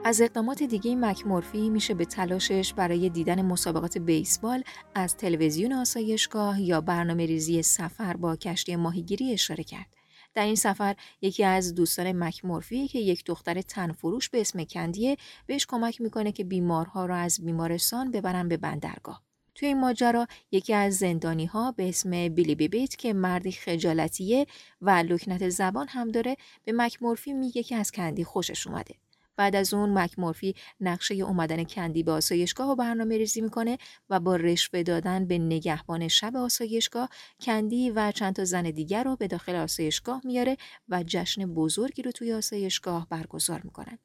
از 0.07 0.21
اقدامات 0.21 0.63
دیگه 0.63 0.95
مکمورفی 0.95 1.69
میشه 1.69 1.93
به 1.93 2.05
تلاشش 2.05 2.73
برای 2.73 3.09
دیدن 3.09 3.41
مسابقات 3.41 3.97
بیسبال 3.97 4.63
از 4.95 5.17
تلویزیون 5.17 5.73
آسایشگاه 5.73 6.61
یا 6.61 6.81
برنامه 6.81 7.25
ریزی 7.25 7.61
سفر 7.61 8.17
با 8.17 8.35
کشتی 8.35 8.75
ماهیگیری 8.75 9.33
اشاره 9.33 9.63
کرد. 9.63 9.85
در 10.33 10.45
این 10.45 10.55
سفر 10.55 10.95
یکی 11.21 11.43
از 11.43 11.75
دوستان 11.75 12.11
مکمورفی 12.23 12.87
که 12.87 12.99
یک 12.99 13.25
دختر 13.25 13.61
تنفروش 13.61 14.29
به 14.29 14.41
اسم 14.41 14.63
کندیه 14.63 15.17
بهش 15.47 15.65
کمک 15.65 16.01
می‌کنه 16.01 16.31
که 16.31 16.43
بیمارها 16.43 17.05
را 17.05 17.15
از 17.15 17.45
بیمارستان 17.45 18.11
ببرن 18.11 18.47
به 18.47 18.57
بندرگاه. 18.57 19.21
توی 19.55 19.67
این 19.67 19.79
ماجرا 19.79 20.27
یکی 20.51 20.73
از 20.73 20.95
زندانی 20.95 21.45
ها 21.45 21.71
به 21.71 21.89
اسم 21.89 22.29
بیلی 22.29 22.55
بیبیت 22.55 22.95
که 22.95 23.13
مردی 23.13 23.51
خجالتیه 23.51 24.45
و 24.81 24.89
لکنت 24.89 25.49
زبان 25.49 25.87
هم 25.87 26.11
داره 26.11 26.35
به 26.63 26.71
مکمورفی 26.71 27.33
میگه 27.33 27.63
که 27.63 27.75
از 27.75 27.91
کندی 27.91 28.23
خوشش 28.23 28.67
اومده. 28.67 28.95
بعد 29.37 29.55
از 29.55 29.73
اون 29.73 29.97
مکمورفی 29.97 30.55
نقشه 30.79 31.15
اومدن 31.15 31.63
کندی 31.63 32.03
به 32.03 32.11
آسایشگاه 32.11 32.69
و 32.69 32.75
برنامه 32.75 33.17
ریزی 33.17 33.41
می‌کنه 33.41 33.77
و 34.09 34.19
با 34.19 34.35
رشوه 34.35 34.83
دادن 34.83 35.27
به 35.27 35.37
نگهبان 35.37 36.07
شب 36.07 36.35
آسایشگاه 36.35 37.09
کندی 37.41 37.91
و 37.91 38.11
چند 38.11 38.35
تا 38.35 38.45
زن 38.45 38.63
دیگر 38.63 39.03
رو 39.03 39.15
به 39.15 39.27
داخل 39.27 39.55
آسایشگاه 39.55 40.21
میاره 40.23 40.57
و 40.89 41.03
جشن 41.07 41.45
بزرگی 41.45 42.01
رو 42.01 42.11
توی 42.11 42.33
آسایشگاه 42.33 43.07
برگزار 43.09 43.61
می‌کنن. 43.63 43.97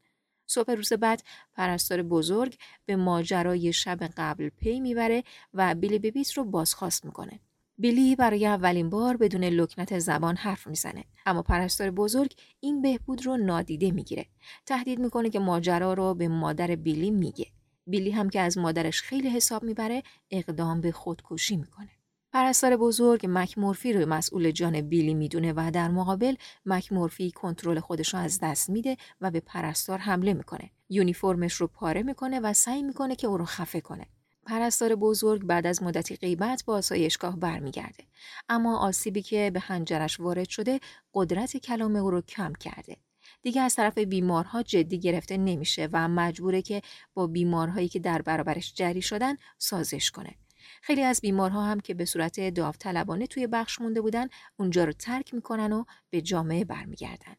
صبح 0.47 0.73
روز 0.73 0.93
بعد 0.93 1.23
پرستار 1.55 2.03
بزرگ 2.03 2.57
به 2.87 2.97
ماجرای 2.97 3.73
شب 3.73 3.99
قبل 4.17 4.49
پی 4.49 4.81
می‌بره 4.81 5.25
و 5.55 5.75
بیلی 5.75 5.99
بیبیت 5.99 6.33
رو 6.33 6.45
بازخواست 6.45 7.05
می‌کنه. 7.05 7.41
بیلی 7.81 8.17
برای 8.17 8.47
اولین 8.47 8.91
بار 8.91 9.17
بدون 9.17 9.45
لکنت 9.45 9.99
زبان 9.99 10.37
حرف 10.37 10.67
می‌زنه. 10.67 11.05
اما 11.27 11.43
پرستار 11.43 11.91
بزرگ 11.91 12.35
این 12.61 12.83
بهبود 12.83 13.27
رو 13.27 13.37
نادیده 13.37 13.91
می‌گیره. 13.91 14.27
تهدید 14.67 14.99
می‌کنه 14.99 15.31
که 15.31 15.39
ماجرا 15.39 15.93
رو 15.93 16.15
به 16.15 16.29
مادر 16.29 16.67
بیلی 16.77 17.11
میگه. 17.11 17.47
بیلی 17.87 18.11
هم 18.11 18.31
که 18.31 18.41
از 18.41 18.59
مادرش 18.59 19.03
خیلی 19.03 19.29
حساب 19.29 19.63
می‌بره 19.63 20.03
اقدام 20.31 20.81
به 20.81 20.93
خودکشی 20.93 21.57
می‌کنه. 21.57 21.89
پرستار 22.33 22.77
بزرگ 22.77 23.27
مکمورفی 23.29 23.93
رو 23.93 24.09
مسئول 24.09 24.51
جان 24.51 24.81
بیلی 24.81 25.15
می‌دونه 25.15 25.53
و 25.57 25.71
در 25.75 25.89
مقابل 25.89 26.35
مکمورفی 26.67 27.31
کنترل 27.31 27.81
خودش 27.81 28.15
رو 28.15 28.21
از 28.21 28.39
دست 28.43 28.71
میده 28.71 28.97
و 29.21 29.31
به 29.31 29.41
پرستار 29.41 29.99
حمله 29.99 30.35
می‌کنه. 30.35 30.71
یونیفرمش 30.89 31.53
رو 31.53 31.67
پاره 31.67 32.03
می‌کنه 32.03 32.41
و 32.41 32.53
سعی 32.53 32.83
می‌کنه 32.83 33.17
که 33.17 33.27
او 33.27 33.37
رو 33.37 33.45
خفه 33.45 33.81
کنه. 33.81 34.07
پرستار 34.47 34.95
بزرگ 34.95 35.43
بعد 35.45 35.67
از 35.67 35.83
مدتی 35.83 36.17
غیبت 36.17 36.65
با 36.67 36.75
آسایشگاه 36.75 37.37
برمیگرده. 37.37 38.05
اما 38.49 38.79
آسیبی 38.79 39.23
که 39.23 39.51
به 39.55 39.61
هنجرش 39.61 40.21
وارد 40.21 40.49
شده 40.49 40.81
قدرت 41.15 41.57
کلام 41.57 41.97
او 41.97 42.11
رو 42.11 42.21
کم 42.21 42.53
کرده. 42.53 42.97
دیگه 43.43 43.61
از 43.61 43.75
طرف 43.75 43.99
بیمارها 43.99 44.63
جدی 44.63 44.99
گرفته 44.99 45.37
نمیشه 45.37 45.89
و 45.93 46.09
مجبوره 46.09 46.63
که 46.63 46.83
با 47.15 47.27
بیمارهایی 47.27 47.89
که 47.89 47.99
در 47.99 48.23
برابرش 48.23 48.75
جری 48.75 49.03
شدن 49.03 49.37
سازش 49.59 50.11
کنه. 50.11 50.35
خیلی 50.83 51.03
از 51.03 51.21
بیمارها 51.21 51.65
هم 51.65 51.81
که 51.81 51.95
به 51.95 52.05
صورت 52.05 52.55
داوطلبانه 52.55 53.27
توی 53.27 53.47
بخش 53.47 53.81
مونده 53.81 54.01
بودن 54.01 54.27
اونجا 54.57 54.85
رو 54.85 54.93
ترک 54.93 55.35
می‌کنن 55.35 55.73
و 55.73 55.85
به 56.11 56.21
جامعه 56.21 56.65
برمیگردن. 56.65 57.37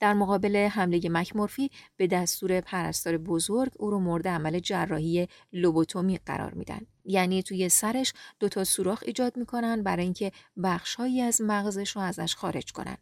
در 0.00 0.14
مقابل 0.14 0.56
حمله 0.56 1.00
مکمورفی 1.10 1.70
به 1.96 2.06
دستور 2.06 2.60
پرستار 2.60 3.18
بزرگ 3.18 3.72
او 3.78 3.90
رو 3.90 3.98
مورد 4.00 4.28
عمل 4.28 4.58
جراحی 4.58 5.28
لوبوتومی 5.52 6.18
قرار 6.26 6.54
میدن. 6.54 6.80
یعنی 7.04 7.42
توی 7.42 7.68
سرش 7.68 8.12
دوتا 8.40 8.64
سوراخ 8.64 9.02
ایجاد 9.06 9.36
می‌کنن 9.36 9.82
برای 9.82 10.04
اینکه 10.04 10.32
بخشهایی 10.62 11.20
از 11.20 11.40
مغزش 11.40 11.96
رو 11.96 12.02
ازش 12.02 12.34
خارج 12.34 12.72
کنن. 12.72 12.96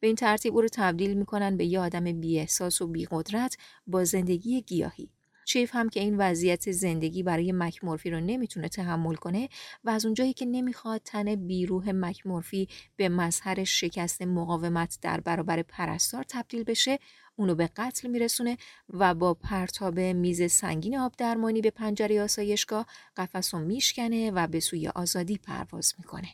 به 0.00 0.06
این 0.06 0.16
ترتیب 0.16 0.54
او 0.54 0.60
رو 0.60 0.68
تبدیل 0.72 1.14
می‌کنن 1.14 1.56
به 1.56 1.64
یه 1.64 1.80
آدم 1.80 2.04
بیاحساس 2.20 2.82
و 2.82 2.86
بیقدرت 2.86 3.56
با 3.86 4.04
زندگی 4.04 4.62
گیاهی. 4.62 5.10
چیف 5.44 5.70
هم 5.74 5.88
که 5.88 6.00
این 6.00 6.16
وضعیت 6.18 6.70
زندگی 6.70 7.22
برای 7.22 7.52
مکمورفی 7.52 8.10
رو 8.10 8.20
نمی‌تونه 8.20 8.68
تحمل 8.68 9.14
کنه 9.14 9.48
و 9.84 9.90
از 9.90 10.04
اونجایی 10.04 10.32
که 10.32 10.46
نمی‌خواد 10.46 11.00
تن 11.04 11.34
بیروح 11.34 11.90
مکمورفی 11.94 12.68
به 12.96 13.08
مظهر 13.08 13.64
شکست 13.64 14.22
مقاومت 14.22 14.98
در 15.02 15.20
برابر 15.20 15.62
پرستار 15.62 16.24
تبدیل 16.28 16.64
بشه 16.64 16.98
اونو 17.36 17.54
به 17.54 17.70
قتل 17.76 18.08
میرسونه 18.08 18.58
و 18.88 19.14
با 19.14 19.34
پرتاب 19.34 19.98
میز 20.00 20.52
سنگین 20.52 20.98
آب 20.98 21.12
درمانی 21.18 21.60
به 21.60 21.70
پنجره 21.70 22.22
آسایشگاه 22.22 22.86
قفس 23.16 23.54
رو 23.54 23.60
میشکنه 23.60 24.30
و 24.30 24.46
به 24.46 24.60
سوی 24.60 24.88
آزادی 24.88 25.38
پرواز 25.38 25.94
می‌کنه 25.98 26.28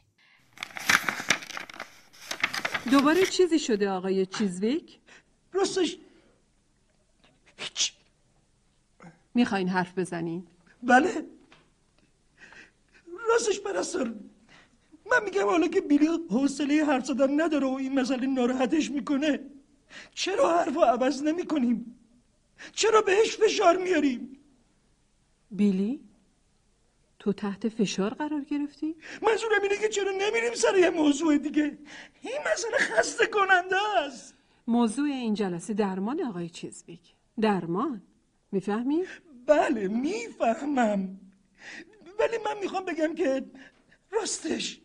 دوباره 2.90 3.26
چیزی 3.26 3.58
شده 3.58 3.90
آقای 3.90 4.26
چیزویک؟ 4.26 4.98
راستش 5.52 5.96
هیچ 7.56 7.92
می‌خواین 9.38 9.68
حرف 9.68 9.98
بزنین؟ 9.98 10.46
بله 10.82 11.26
راستش 13.28 13.60
پرستار 13.60 14.14
من 15.10 15.24
میگم 15.24 15.44
حالا 15.44 15.68
که 15.68 15.80
بیلی 15.80 16.08
حوصله 16.30 16.84
حرف 16.84 17.06
زدن 17.06 17.40
نداره 17.40 17.66
و 17.66 17.74
این 17.74 18.00
مسئله 18.00 18.26
ناراحتش 18.26 18.90
می‌کنه 18.90 19.40
چرا 20.14 20.58
حرف 20.58 20.74
رو 20.74 20.80
عوض 20.80 21.22
نمی 21.22 21.46
کنیم؟ 21.46 21.78
چرا 22.72 23.00
بهش 23.02 23.36
فشار 23.36 23.76
میاریم؟ 23.76 24.38
بیلی؟ 25.50 26.00
تو 27.18 27.32
تحت 27.32 27.68
فشار 27.68 28.14
قرار 28.14 28.40
گرفتی؟ 28.40 28.94
منظورم 29.22 29.62
اینه 29.62 29.76
که 29.76 29.88
چرا 29.88 30.10
نمیریم 30.10 30.54
سر 30.54 30.76
یه 30.78 30.90
موضوع 30.90 31.38
دیگه 31.38 31.78
این 32.22 32.38
مسئله 32.52 32.78
خسته 32.78 33.26
کننده 33.26 33.76
است 34.06 34.34
موضوع 34.66 35.06
این 35.06 35.34
جلسه 35.34 35.74
درمان 35.74 36.22
آقای 36.22 36.48
چیزبیک 36.48 37.00
درمان 37.40 38.02
می‌فهمی؟ 38.52 39.04
بله 39.48 39.88
می‌فهمم. 39.88 41.20
ولی 42.18 42.38
من 42.44 42.58
می‌خوام 42.62 42.84
بگم 42.84 43.14
که 43.14 43.44
راستش. 44.10 44.80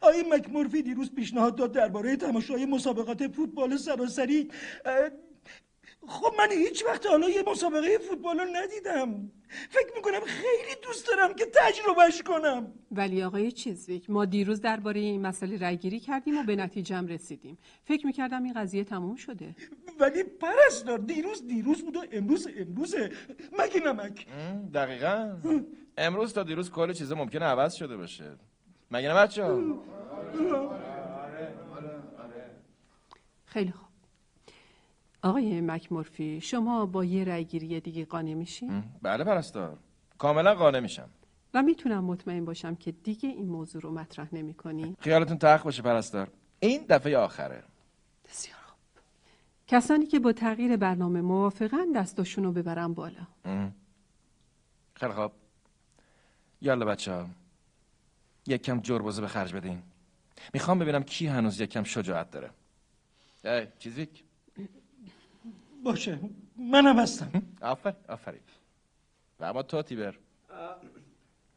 آقای 0.00 0.24
مکمورفی 0.30 0.82
دیروز 0.82 1.14
پیشنهاد 1.14 1.56
داد 1.56 1.72
درباره 1.72 2.16
تماشای 2.16 2.66
مسابقات 2.66 3.28
فوتبال 3.28 3.76
سراسری 3.76 4.50
خب 6.08 6.34
من 6.38 6.50
هیچ 6.50 6.84
وقت 6.84 7.06
حالا 7.06 7.28
یه 7.28 7.42
مسابقه 7.46 7.98
فوتبال 7.98 8.38
رو 8.40 8.46
ندیدم. 8.52 9.30
فکر 9.48 9.92
می‌کنم 9.96 10.20
خیلی 10.20 10.80
دوست 10.82 11.08
دارم 11.08 11.34
که 11.34 11.46
تجربهش 11.54 12.22
کنم. 12.22 12.72
ولی 12.92 13.22
آقای 13.22 13.52
چیزویک 13.52 14.10
ما 14.10 14.24
دیروز 14.24 14.60
درباره 14.60 15.00
این 15.00 15.26
مسئله 15.26 15.58
رأیگیری 15.58 16.00
کردیم 16.00 16.38
و 16.38 16.42
به 16.42 16.56
نتیجه 16.56 17.00
رسیدیم. 17.00 17.58
فکر 17.84 18.06
می‌کردم 18.06 18.42
این 18.42 18.52
قضیه 18.52 18.84
تموم 18.84 19.16
شده. 19.16 19.54
ولی 20.00 20.22
پرستار 20.22 20.98
دیروز 20.98 21.46
دیروز 21.46 21.84
بود 21.84 21.96
و 21.96 22.04
امروز 22.12 22.48
امروزه. 22.56 23.10
مگه 23.58 23.80
نمک 23.80 24.26
دقیقا. 24.74 25.36
امروز 25.98 26.32
تا 26.32 26.42
دیروز 26.42 26.70
کل 26.70 26.92
چیزا 26.92 27.14
ممکنه 27.14 27.44
عوض 27.44 27.74
شده 27.74 27.96
باشه. 27.96 28.36
مگه 28.90 29.08
نه 29.08 29.14
بچه 29.14 29.44
خیلی 33.46 33.72
خوب. 33.72 33.87
آقای 35.22 35.60
مکمورفی 35.60 36.40
شما 36.40 36.86
با 36.86 37.04
یه 37.04 37.24
رأیگیری 37.24 37.80
دیگه 37.80 38.04
قانع 38.04 38.34
میشین؟ 38.34 38.84
بله 39.02 39.24
پرستار. 39.24 39.78
کاملا 40.18 40.54
قانع 40.54 40.80
میشم. 40.80 41.08
و 41.54 41.62
می‌تونم 41.62 42.04
مطمئن 42.04 42.44
باشم 42.44 42.74
که 42.74 42.92
دیگه 42.92 43.28
این 43.28 43.46
موضوع 43.48 43.82
رو 43.82 43.90
مطرح 43.90 44.34
نمی 44.34 44.54
کنی؟ 44.54 44.96
خیالتون 45.00 45.38
تخت 45.38 45.64
باشه 45.64 45.82
پرستار. 45.82 46.28
این 46.60 46.84
دفعه 46.88 47.18
آخره. 47.18 47.62
بسیار 48.28 48.58
خوب. 48.66 48.78
کسانی 49.66 50.06
که 50.06 50.18
با 50.18 50.32
تغییر 50.32 50.76
برنامه 50.76 51.20
موافقن 51.20 51.92
دستاشون 51.92 52.44
رو 52.44 52.52
ببرن 52.52 52.94
بالا. 52.94 53.26
خیلی 54.94 55.12
خوب. 55.12 55.32
یالا 56.62 56.86
بچه 56.86 57.12
ها 57.12 57.26
یک 58.46 58.62
کم 58.62 58.80
جربازه 58.80 59.20
به 59.20 59.28
خرج 59.28 59.54
بدین. 59.54 59.82
می‌خوام 60.54 60.78
ببینم 60.78 61.02
کی 61.02 61.26
هنوز 61.26 61.60
یک 61.60 61.70
کم 61.70 61.82
شجاعت 61.82 62.30
داره. 62.30 62.50
ای 63.44 63.66
چیزیک 63.78 64.24
باشه. 65.88 66.18
منم 66.56 66.98
هستم. 66.98 67.30
آفرین 67.62 67.96
آفرین. 68.08 68.40
و 69.40 69.44
اما 69.44 69.62
تو 69.62 69.82
تیبر. 69.82 70.14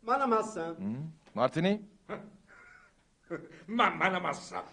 منم 0.03 0.33
هستم. 0.33 0.75
مارتینی؟ 1.35 1.79
من 3.67 3.93
منم 3.97 4.25
هستم. 4.25 4.63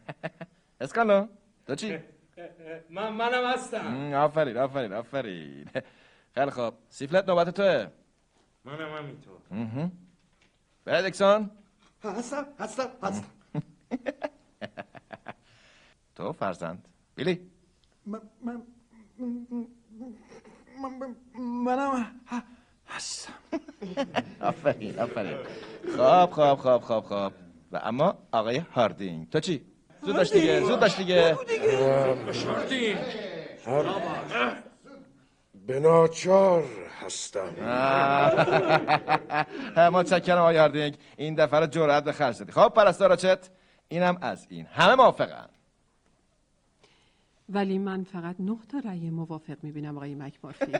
اسکالو 0.80 1.26
تو 1.66 1.74
چی؟ 1.74 1.98
من 2.90 3.08
منم 3.12 3.44
هستم. 3.54 4.14
آفرین 4.14 4.56
آفرین 4.56 4.92
آفرین. 4.92 5.68
خیلی 6.34 6.50
خوب. 6.50 6.74
سیفلت 6.88 7.28
نوبت 7.28 7.48
توه. 7.50 7.86
منم 8.64 8.96
همینطور. 8.96 9.38
بردکسون 10.84 11.50
هستم 12.04 12.46
هستم 12.58 12.88
هستم. 13.02 13.28
تو 16.14 16.32
فرزند. 16.32 16.88
بیلی. 17.14 17.50
من 18.06 18.20
من 18.44 18.62
منم 21.38 22.06
هستم. 22.88 23.32
آفرین 24.40 24.98
آفرین. 24.98 25.36
خواب 25.96 26.30
خواب 26.30 26.58
خواب 26.58 26.80
خواب 26.82 27.04
خواب 27.04 27.32
و 27.72 27.80
اما 27.84 28.18
آقای 28.32 28.56
هاردینگ. 28.56 29.30
تو 29.30 29.40
چی؟ 29.40 29.64
زود 30.02 30.16
داشت 30.16 30.32
دیگه 30.32 30.60
زود 30.60 30.80
داشت 30.80 30.96
دیگه. 30.96 31.38
شاردین 32.32 32.96
به 35.66 35.80
ناچار 35.80 36.64
هستم. 37.00 37.48
متشکرم 39.96 40.38
آقای 40.38 40.56
هاردینگ. 40.56 40.96
این 41.16 41.34
دفعه 41.34 41.60
رو 41.60 41.66
جرأت 41.66 42.04
به 42.04 42.12
خرج 42.12 42.38
دادی. 42.38 42.52
خب 42.52 42.68
پرستار 42.68 43.08
راچت 43.08 43.50
اینم 43.88 44.18
از 44.20 44.46
این. 44.50 44.66
همه 44.66 44.94
موافقن. 44.94 45.48
ولی 47.48 47.78
من 47.78 48.04
فقط 48.04 48.36
نه 48.38 48.56
تا 48.68 48.78
رأی 48.78 49.10
موافق 49.10 49.56
می‌بینم 49.62 49.96
آقای 49.96 50.14
مکمورفی 50.14 50.72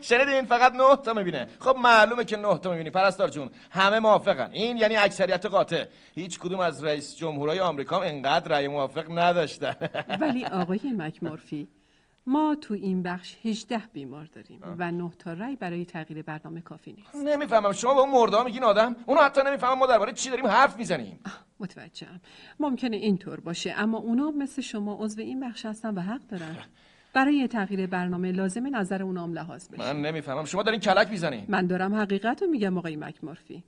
شنیدین؟ 0.00 0.44
فقط 0.44 0.72
نه 0.72 0.96
تا 0.96 1.12
می‌بینه. 1.12 1.46
خب 1.58 1.76
معلومه 1.82 2.24
که 2.24 2.36
نه 2.36 2.58
تا 2.58 2.70
می‌بینی. 2.70 2.90
پرستار 2.90 3.28
جون 3.28 3.50
همه 3.70 3.98
موافقن. 3.98 4.50
این 4.52 4.76
یعنی 4.76 4.96
اکثریت 4.96 5.46
قاطع. 5.46 5.84
هیچ 6.14 6.38
کدوم 6.38 6.60
از 6.60 6.84
رئیس 6.84 7.16
جمهورهای 7.16 7.60
آمریکا 7.60 7.96
هم 7.96 8.02
انقدر 8.02 8.48
رأی 8.48 8.68
موافق 8.68 9.18
نداشتن. 9.18 9.74
ولی 10.20 10.44
آقای 10.44 10.80
مکمورفی 10.98 11.68
ما 12.26 12.54
تو 12.60 12.74
این 12.74 13.02
بخش 13.02 13.36
18 13.44 13.78
بیمار 13.92 14.24
داریم 14.34 14.60
و 14.78 14.90
نه 14.92 15.10
تا 15.18 15.32
رأی 15.32 15.56
برای 15.56 15.84
تغییر 15.84 16.22
برنامه 16.22 16.60
کافی 16.60 16.92
نیست. 16.92 17.14
نمی‌فهمم. 17.14 17.72
شما 17.72 17.94
به 17.94 18.00
اون 18.00 18.10
مرده 18.10 18.42
میگین 18.42 18.64
آدم؟ 18.64 18.96
اونو 19.06 19.20
حتی 19.20 19.40
نمی‌فهمم 19.46 19.78
ما 19.78 19.86
درباره 19.86 20.12
چی 20.12 20.30
داریم 20.30 20.46
حرف 20.46 20.76
می‌زنیم. 20.76 21.20
متوجهم. 21.60 22.20
ممکنه 22.60 22.96
اینطور 22.96 23.40
باشه 23.40 23.74
اما 23.76 23.98
اونا 23.98 24.30
مثل 24.30 24.62
شما 24.62 24.94
عضو 25.00 25.20
این 25.20 25.40
بخش 25.40 25.66
هستن 25.66 25.94
و 25.94 26.00
حق 26.00 26.20
دارن. 26.28 26.56
برای 27.12 27.48
تغییر 27.48 27.86
برنامه 27.86 28.32
لازم 28.32 28.76
نظر 28.76 29.02
اونا 29.02 29.22
هم 29.22 29.32
لحاظ 29.32 29.68
بشه. 29.68 29.92
من 29.92 30.02
نمی‌فهمم. 30.02 30.44
شما 30.44 30.62
دارین 30.62 30.80
کلک 30.80 31.10
می‌زنین. 31.10 31.44
من 31.48 31.66
دارم 31.66 31.94
حقیقت 31.94 32.42
رو 32.42 32.48
میگم 32.48 32.78
آقای 32.78 32.96
مکمورفی. 32.96 33.64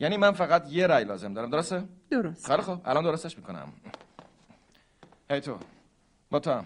یعنی 0.00 0.16
من 0.16 0.32
فقط 0.32 0.72
یه 0.72 0.86
رأی 0.86 1.04
لازم 1.04 1.34
دارم 1.34 1.50
درسته؟ 1.50 1.84
درست. 2.10 2.46
خیلی 2.46 2.62
خب 2.62 2.80
الان 2.84 3.04
درستش 3.04 3.36
می‌کنم. 3.36 3.72
هی 5.30 5.40
تو 5.40 5.58
با 6.30 6.38
تو 6.38 6.50
هم. 6.50 6.64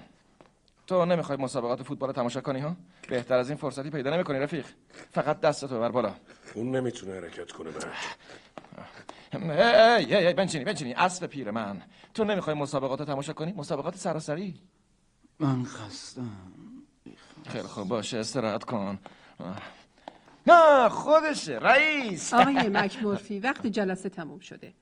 تو 0.87 1.05
نمی‌خوای 1.05 1.39
مسابقات 1.39 1.83
فوتبال 1.83 2.13
تماشا 2.13 2.41
کنی 2.41 2.61
ها؟ 2.61 2.77
بهتر 3.09 3.35
از 3.35 3.49
این 3.51 3.59
فرصتی 3.59 3.91
پیدا 3.91 4.15
نمی‌کنی 4.15 4.39
رفیق. 4.39 4.67
فقط 5.13 5.41
دستتو 5.41 5.77
ببر 5.77 5.89
بالا. 5.89 6.15
اون 6.55 6.77
نمی‌تونه 6.77 7.13
حرکت 7.13 7.53
کنه 7.53 7.71
مرد 7.71 7.87
ای 9.35 10.15
ای 10.15 10.27
ای 10.27 10.33
بنچینی 10.35 10.65
بنچینی 10.65 10.95
اسب 10.95 11.27
پیر 11.27 11.51
من. 11.51 11.83
تو 12.15 12.25
نمی‌خوای 12.25 12.57
مسابقات 12.57 13.01
رو 13.01 13.05
تماشا 13.07 13.33
کنی؟ 13.33 13.53
مسابقات 13.53 13.97
سراسری؟ 13.97 14.61
من 15.39 15.65
خستم. 15.65 16.31
خیلی 17.47 17.69
خوب 17.69 17.89
باشه 17.89 18.19
استراحت 18.19 18.65
کن. 18.65 18.99
نه 20.47 20.89
خودشه 20.89 21.59
رئیس. 21.59 22.35
آقای 22.35 22.69
مکمورفی 22.69 23.41
وقت 23.41 23.67
جلسه 23.67 24.09
تموم 24.09 24.39
شده. 24.39 24.73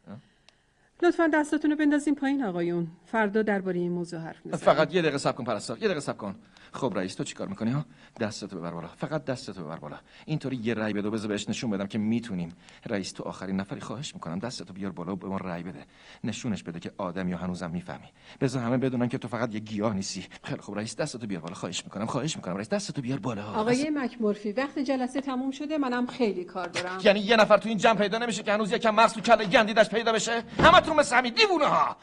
لطفا 1.03 1.31
دستاتون 1.35 1.71
رو 1.71 1.77
بندازین 1.77 2.15
پایین 2.15 2.45
آقایون. 2.45 2.89
فردا 3.07 3.43
درباره 3.43 3.81
این 3.81 3.93
موضوع 3.93 4.21
حرف 4.21 4.47
می‌زنیم 4.47 4.65
فقط 4.65 4.95
یه 4.95 5.03
دقیقه 5.03 5.19
صبر 5.19 5.33
کن 5.33 5.45
پرستار. 5.45 5.79
یه 5.79 5.85
دقیقه 5.85 6.01
صبر 6.01 6.17
کن. 6.17 6.35
خب 6.73 6.93
رئیس 6.97 7.15
تو 7.15 7.25
چیکار 7.25 7.49
می‌کنی 7.49 7.71
ها؟ 7.71 7.85
دستتو 8.21 8.59
ببر 8.59 8.71
بالا. 8.71 8.89
فقط 8.89 9.25
دستتو 9.25 9.65
ببر 9.65 9.77
بالا. 9.77 9.99
اینطوری 10.27 10.57
یه 10.57 10.75
رأی 10.75 10.93
بده 10.93 11.09
و 11.09 11.11
بذار 11.11 11.29
بهش 11.29 11.49
نشون 11.49 11.71
بدم 11.71 11.87
که 11.87 11.99
می‌تونیم. 11.99 12.53
رئیس 12.87 13.13
تو 13.13 13.23
آخرین 13.23 13.57
نفری 13.57 13.81
خواهش 13.81 14.15
می‌کنم. 14.15 14.39
دستتو 14.39 14.73
بیار 14.73 14.93
بالا 14.93 15.13
و 15.13 15.17
به 15.17 15.29
ما 15.29 15.37
رأی 15.37 15.63
بده. 15.63 15.87
نشونش 16.25 16.63
بده 16.63 16.81
که 16.81 16.93
آدم 16.99 17.29
یا 17.29 17.37
هنوزم 17.37 17.71
می‌فهمی. 17.71 18.07
بذار 18.41 18.63
همه 18.63 18.79
بدونن 18.79 19.09
که 19.09 19.19
تو 19.19 19.29
فقط 19.29 19.55
یه 19.55 19.61
گیاه 19.61 19.95
نیستی. 19.95 20.27
خیلی 20.45 20.61
خب 20.61 20.75
رئیس 20.75 20.97
دستتو 20.97 21.27
بیار 21.27 21.41
بالا. 21.43 21.55
خواهش 21.55 21.85
می‌کنم 21.85 22.07
خواهش 22.07 22.37
می‌کنم. 22.37 22.57
رئیس 22.57 22.69
دستتو 22.69 23.03
بیار 23.03 23.19
بالا. 23.19 23.45
آقای 23.45 23.91
مکمورفی 23.91 24.53
وقت 24.53 24.79
جلسه 24.79 25.21
تموم 25.21 25.51
شده. 25.51 25.79
منم 25.79 26.07
خیلی 26.07 26.45
کار 26.45 26.69
دارم. 26.69 26.99
یعنی 27.05 27.21
یه 27.21 27.37
نفر 27.37 27.59
تو 27.59 27.69
این 27.69 27.79
جمع 27.79 27.99
پیدا 27.99 28.19
نمیشه 28.19 28.43
که 28.43 28.53
هنوز 28.53 28.73
یکم 28.73 28.95
مغز 28.95 29.13
تو 29.13 29.21
کله 29.21 29.45
گندیدش 29.45 29.89
پیدا 29.89 30.13
بشه؟ 30.13 30.43
همتون 30.59 30.97
مثل 30.97 31.17
همین 31.17 31.35
دیوونه 31.35 31.67
ها. 31.67 31.97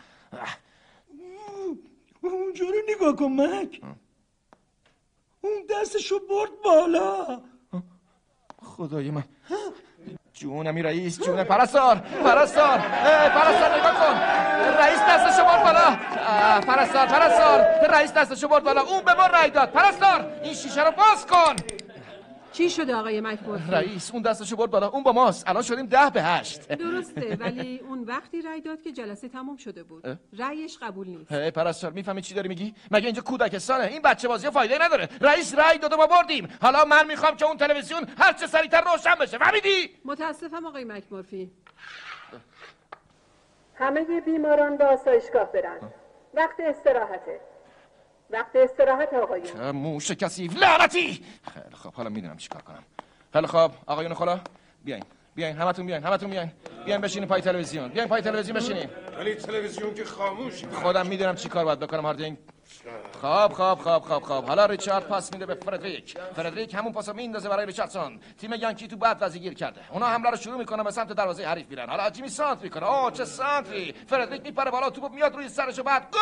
اونجا 2.21 2.65
رو 2.65 2.95
نگاه 2.95 3.15
کن 3.15 3.25
مک. 3.25 3.81
اون 5.41 5.65
دستشو 5.69 6.19
برد 6.29 6.49
بالا. 6.63 7.41
خدای 8.61 9.11
من. 9.11 9.23
جونمی 10.33 10.81
رئیس 10.81 11.19
جون 11.21 11.43
پرستار 11.43 11.95
پرستار. 11.95 12.77
پرستار 13.29 13.79
نگاه 13.79 13.93
کن. 13.93 14.15
رئیس 14.79 14.99
دستشو 14.99 15.43
برد 15.45 15.63
بالا. 15.63 15.95
پرستار 16.61 17.07
پرستار. 17.07 17.59
رئیس 17.89 18.13
دستشو 18.13 18.47
برد 18.47 18.63
بالا. 18.63 18.81
اون 18.81 19.01
به 19.01 19.13
ما 19.13 19.27
رای 19.27 19.49
داد. 19.49 19.71
پرستار 19.71 20.39
این 20.43 20.53
شیشه 20.53 20.85
رو 20.85 20.91
باز 20.91 21.25
کن. 21.25 21.55
چی 22.59 22.69
شده 22.69 22.95
آقای 22.95 23.21
مکمورفی 23.21 23.71
رئیس 23.71 24.11
اون 24.11 24.21
دستشو 24.21 24.55
برد 24.55 24.71
بالا. 24.71 24.87
اون 24.87 25.03
با 25.03 25.11
ماست. 25.11 25.49
الان 25.49 25.63
شدیم 25.63 25.85
ده 25.85 26.09
به 26.13 26.23
هشت. 26.23 26.67
درسته 26.67 27.35
ولی 27.41 27.79
اون 27.79 28.03
وقتی 28.03 28.41
رأی 28.41 28.61
داد 28.61 28.81
که 28.81 28.91
جلسه 28.91 29.29
تموم 29.29 29.57
شده 29.57 29.83
بود. 29.83 30.19
رأیش 30.39 30.77
قبول 30.77 31.07
نیست. 31.07 31.33
پرستار 31.33 31.91
می‌فهمی 31.91 32.21
چی 32.21 32.33
داری 32.33 32.49
میگی؟ 32.49 32.75
مگه 32.91 33.05
اینجا 33.05 33.21
کودکستانه؟ 33.21 33.83
این 33.83 34.01
بچه 34.01 34.27
بازی 34.27 34.49
فایده 34.49 34.85
نداره. 34.85 35.09
رئیس 35.21 35.55
رأی 35.55 35.77
داد 35.77 35.93
و 35.93 35.97
ما 35.97 36.07
بردیم. 36.07 36.47
حالا 36.61 36.85
من 36.85 37.07
می‌خوام 37.07 37.35
که 37.35 37.45
اون 37.45 37.57
تلویزیون 37.57 38.07
هر 38.17 38.33
چه 38.33 38.47
سریعتر 38.47 38.81
روشن 38.81 39.15
بشه. 39.15 39.37
فهمیدی؟ 39.37 39.89
متاسفم 40.05 40.65
آقای 40.65 40.83
مکمورفی 40.83 41.51
همه 43.75 44.21
بیماران 44.21 44.77
به 44.77 44.85
آسایشگاه 44.85 45.51
برن. 45.51 45.79
وقت 46.33 46.59
استراحته. 46.59 47.39
وقت 48.29 48.55
استراحت 48.55 49.13
آقایون. 49.13 49.47
چه 49.47 49.71
موش 49.71 50.11
کثیف 50.11 50.55
لعنتی! 50.57 51.23
خیلی 51.53 51.75
خب 51.75 51.93
حالا 51.93 52.09
می‌دونم 52.09 52.37
چیکار 52.37 52.61
کنم. 52.61 52.83
خیلی 53.33 53.47
خب 53.47 53.71
آقایون 53.85 54.13
خلا 54.13 54.39
بیاین. 54.85 55.03
بیاین. 55.35 55.57
همتون 55.57 55.85
بیاین. 55.85 56.03
همتون 56.03 56.29
بیاین. 56.29 56.51
بیاین 56.85 57.01
بشینین 57.01 57.29
پای 57.29 57.41
تلویزیون. 57.41 57.87
بیاین 57.87 58.09
پای 58.09 58.21
تلویزیون 58.21 58.57
بشینین 58.57 58.89
ولی 59.17 59.35
تلویزیون 59.35 59.93
که 59.93 60.05
خاموش 60.05 60.65
خودم 60.65 61.07
می‌دونم 61.07 61.35
چیکار 61.35 61.65
باید 61.65 61.79
بکنم 61.79 62.01
هاردینگ 62.01 62.37
خب 63.21 63.53
خب 63.53 63.77
خب 63.83 63.99
خب 63.99 64.23
خب. 64.23 64.45
حالا 64.45 64.65
ریچارد 64.65 65.03
پاس 65.07 65.33
میده 65.33 65.45
به 65.45 65.55
فردریک. 65.55 66.17
فردریک 66.35 66.73
همون 66.73 66.93
پاسو 66.93 67.13
میندازه 67.13 67.49
برای 67.49 67.65
ریچاردسون. 67.65 68.19
تیم 68.37 68.53
یانکی 68.53 68.87
تو 68.87 68.97
بعد 68.97 69.17
وضعی 69.21 69.39
گیر 69.39 69.53
کرده. 69.53 69.81
اونا 69.91 70.05
حمله 70.07 70.29
رو 70.29 70.37
شروع 70.37 70.57
می‌کنن 70.57 70.83
به 70.83 70.91
سمت 70.91 71.13
دروازه 71.13 71.45
حریف 71.45 71.69
میرن. 71.69 71.89
حالا 71.89 72.09
جیمی 72.09 72.29
سانت 72.29 72.61
می‌کنه. 72.61 72.85
آه 72.85 73.11
چه 73.11 73.25
سانتری. 73.25 73.93
فردریک 74.07 74.41
میپره 74.43 74.71
بالا 74.71 74.89
توپ 74.89 75.11
میاد 75.11 75.35
روی 75.35 75.49
سرش 75.49 75.79
و 75.79 75.83
بعد 75.83 76.07
گل! 76.11 76.19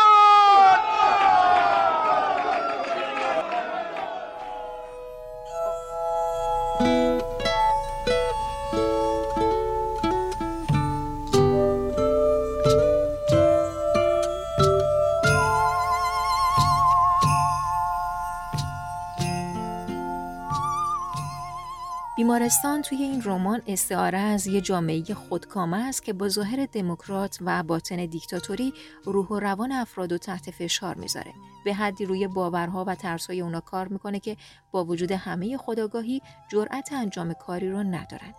بیمارستان 22.27 22.81
توی 22.81 22.97
این 22.97 23.21
رمان 23.25 23.61
استعاره 23.67 24.17
از 24.17 24.47
یه 24.47 24.61
جامعه 24.61 25.13
خودکامه 25.13 25.77
است 25.77 26.03
که 26.03 26.13
با 26.13 26.29
ظاهر 26.29 26.65
دموکرات 26.65 27.37
و 27.41 27.63
باطن 27.63 28.05
دیکتاتوری 28.05 28.73
روح 29.03 29.27
و 29.27 29.39
روان 29.39 29.71
افراد 29.71 30.11
و 30.11 30.17
تحت 30.17 30.51
فشار 30.51 30.95
می‌ذاره 30.95 31.33
به 31.65 31.73
حدی 31.73 32.05
روی 32.05 32.27
باورها 32.27 32.85
و 32.87 32.95
ترسهای 32.95 33.41
اونا 33.41 33.59
کار 33.59 33.87
می‌کنه 33.87 34.19
که 34.19 34.37
با 34.71 34.85
وجود 34.85 35.11
همه 35.11 35.57
خداگاهی 35.57 36.21
جرأت 36.51 36.93
انجام 36.93 37.33
کاری 37.33 37.71
رو 37.71 37.83
ندارن 37.83 38.33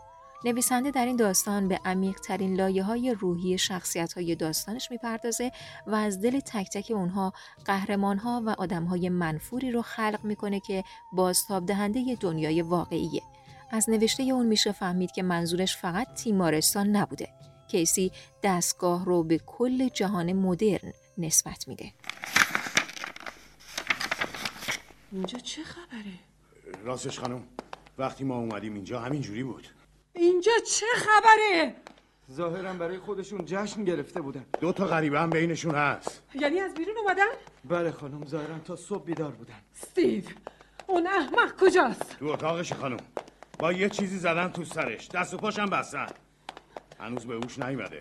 نویسنده 0.44 0.90
در 0.90 1.06
این 1.06 1.16
داستان 1.16 1.68
به 1.68 1.80
عمیق 1.84 2.20
ترین 2.20 2.56
لایه 2.56 2.82
های 2.82 3.14
روحی 3.14 3.58
شخصیت 3.58 4.12
های 4.12 4.34
داستانش 4.34 4.90
می‌پردازه 4.90 5.52
و 5.86 5.94
از 5.94 6.20
دل 6.20 6.40
تک 6.40 6.70
تک 6.70 6.92
اونها 6.94 7.32
قهرمان 7.64 8.18
ها 8.18 8.42
و 8.46 8.50
آدم 8.58 8.84
های 8.84 9.08
منفوری 9.08 9.70
رو 9.70 9.82
خلق 9.82 10.20
می‌کنه 10.22 10.60
که 10.60 10.84
بازتاب 11.12 11.66
دهنده 11.66 12.16
دنیای 12.20 12.62
واقعیه. 12.62 13.22
از 13.70 13.90
نوشته 13.90 14.22
اون 14.22 14.46
میشه 14.46 14.72
فهمید 14.72 15.12
که 15.12 15.22
منظورش 15.22 15.76
فقط 15.76 16.14
تیمارستان 16.14 16.86
نبوده. 16.86 17.28
کیسی 17.70 18.12
دستگاه 18.42 19.04
رو 19.04 19.22
به 19.22 19.38
کل 19.46 19.88
جهان 19.88 20.32
مدرن 20.32 20.92
نسبت 21.18 21.68
میده. 21.68 21.92
اینجا 25.12 25.38
چه 25.38 25.62
خبره؟ 25.62 26.12
راستش 26.84 27.18
خانم 27.18 27.44
وقتی 27.98 28.24
ما 28.24 28.38
اومدیم 28.38 28.74
اینجا 28.74 29.00
همین 29.00 29.22
جوری 29.22 29.42
بود 29.42 29.68
اینجا 30.14 30.52
چه 30.66 30.86
خبره؟ 30.96 31.74
ظاهرا 32.32 32.72
برای 32.72 32.98
خودشون 32.98 33.44
جشن 33.46 33.84
گرفته 33.84 34.20
بودن 34.20 34.46
دو 34.60 34.72
تا 34.72 34.86
غریبه 34.86 35.20
هم 35.20 35.30
بینشون 35.30 35.74
هست 35.74 36.22
یعنی 36.34 36.60
از 36.60 36.74
بیرون 36.74 36.96
اومدن؟ 36.98 37.26
بله 37.64 37.90
خانم 37.90 38.26
ظاهرا 38.26 38.58
تا 38.58 38.76
صبح 38.76 39.04
بیدار 39.04 39.30
بودن 39.30 39.54
استیو 39.82 40.24
اون 40.86 41.06
احمق 41.06 41.60
کجاست؟ 41.60 42.16
تو 42.18 42.26
اتاقش 42.26 42.72
خانم 42.72 42.98
با 43.58 43.72
یه 43.72 43.88
چیزی 43.88 44.18
زدن 44.18 44.48
تو 44.48 44.64
سرش. 44.64 45.08
دست 45.08 45.34
و 45.34 45.36
پاشم 45.36 45.66
بستن. 45.66 46.06
هنوز 47.00 47.26
به 47.26 47.34
اوش 47.34 47.58
نیومده. 47.58 48.00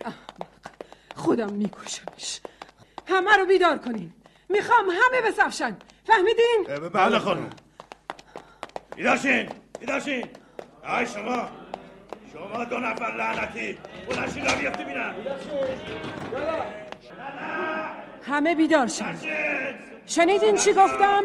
خودم 1.15 1.54
میکشمش. 1.54 2.41
همه 3.08 3.38
رو 3.38 3.46
بیدار 3.46 3.78
کنین. 3.78 4.13
می‌خوام 4.50 4.86
همه 4.89 5.22
بسفشن. 5.22 5.78
فهمیدین؟ 6.08 6.89
بله 6.93 7.20
خانم. 7.20 7.50
بیدارشین 8.96 9.50
بیدارشین. 9.80 10.26
ای 10.98 11.08
شما. 11.08 11.50
شما 12.34 12.65
دو 12.65 12.78
نفر 12.78 13.15
لعنتی. 13.17 13.78
بلنشین 14.10 14.46
را 14.46 14.56
بیفتی 14.56 14.84
بینم 14.84 15.15
همه 18.24 18.56
بیدار 18.56 18.88
شن 18.88 19.15
شنیدین 20.06 20.56
چی 20.56 20.74
گفتم؟ 20.74 21.24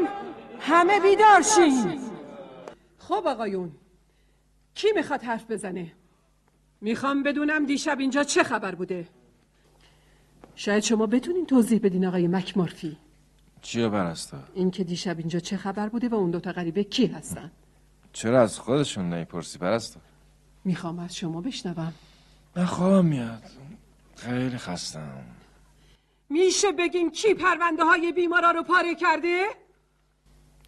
همه 0.61 1.01
بیدار 1.01 1.43
شین. 1.43 2.01
خب 2.99 3.27
آقایون 3.27 3.73
کی 4.75 4.89
می‌خواد 4.97 5.23
حرف 5.23 5.51
بزنه؟ 5.51 5.93
می‌خوام 6.81 7.23
بدونم 7.23 7.67
دیشب 7.67 7.99
اینجا 7.99 8.25
چه 8.25 8.43
خبر 8.43 8.75
بوده 8.75 9.09
شاید 10.55 10.83
شما 10.83 11.07
بتونین 11.07 11.47
توضیح 11.47 11.81
بدین 11.83 12.07
آقای 12.07 12.29
مکمورفی 12.29 12.97
چیه 13.63 13.89
پرستار؟ 13.89 14.49
این 14.55 14.71
که 14.71 14.85
دیشب 14.85 15.19
اینجا 15.19 15.39
چه 15.39 15.57
خبر 15.57 15.89
بوده 15.89 16.09
و 16.09 16.15
اون 16.15 16.31
دوتا 16.31 16.53
غریبه 16.53 16.85
کی 16.85 17.07
هستن 17.07 17.51
چرا 18.13 18.43
از 18.43 18.59
خودشون 18.59 19.09
نمی‌پرسی 19.09 19.59
پرستار؟ 19.59 20.03
می‌خوام 20.65 20.99
از 20.99 21.17
شما 21.17 21.41
بشنوم 21.41 21.93
من 22.57 22.65
خوابم 22.65 23.07
میاد 23.07 23.43
خیلی 24.17 24.59
خستم 24.59 25.25
میشه 26.29 26.73
بگین 26.73 27.11
کی 27.11 27.35
پرونده 27.35 27.85
های 27.85 28.13
بیمارا 28.13 28.51
رو 28.51 28.63
پاره 28.63 28.95
کرده؟ 28.95 29.45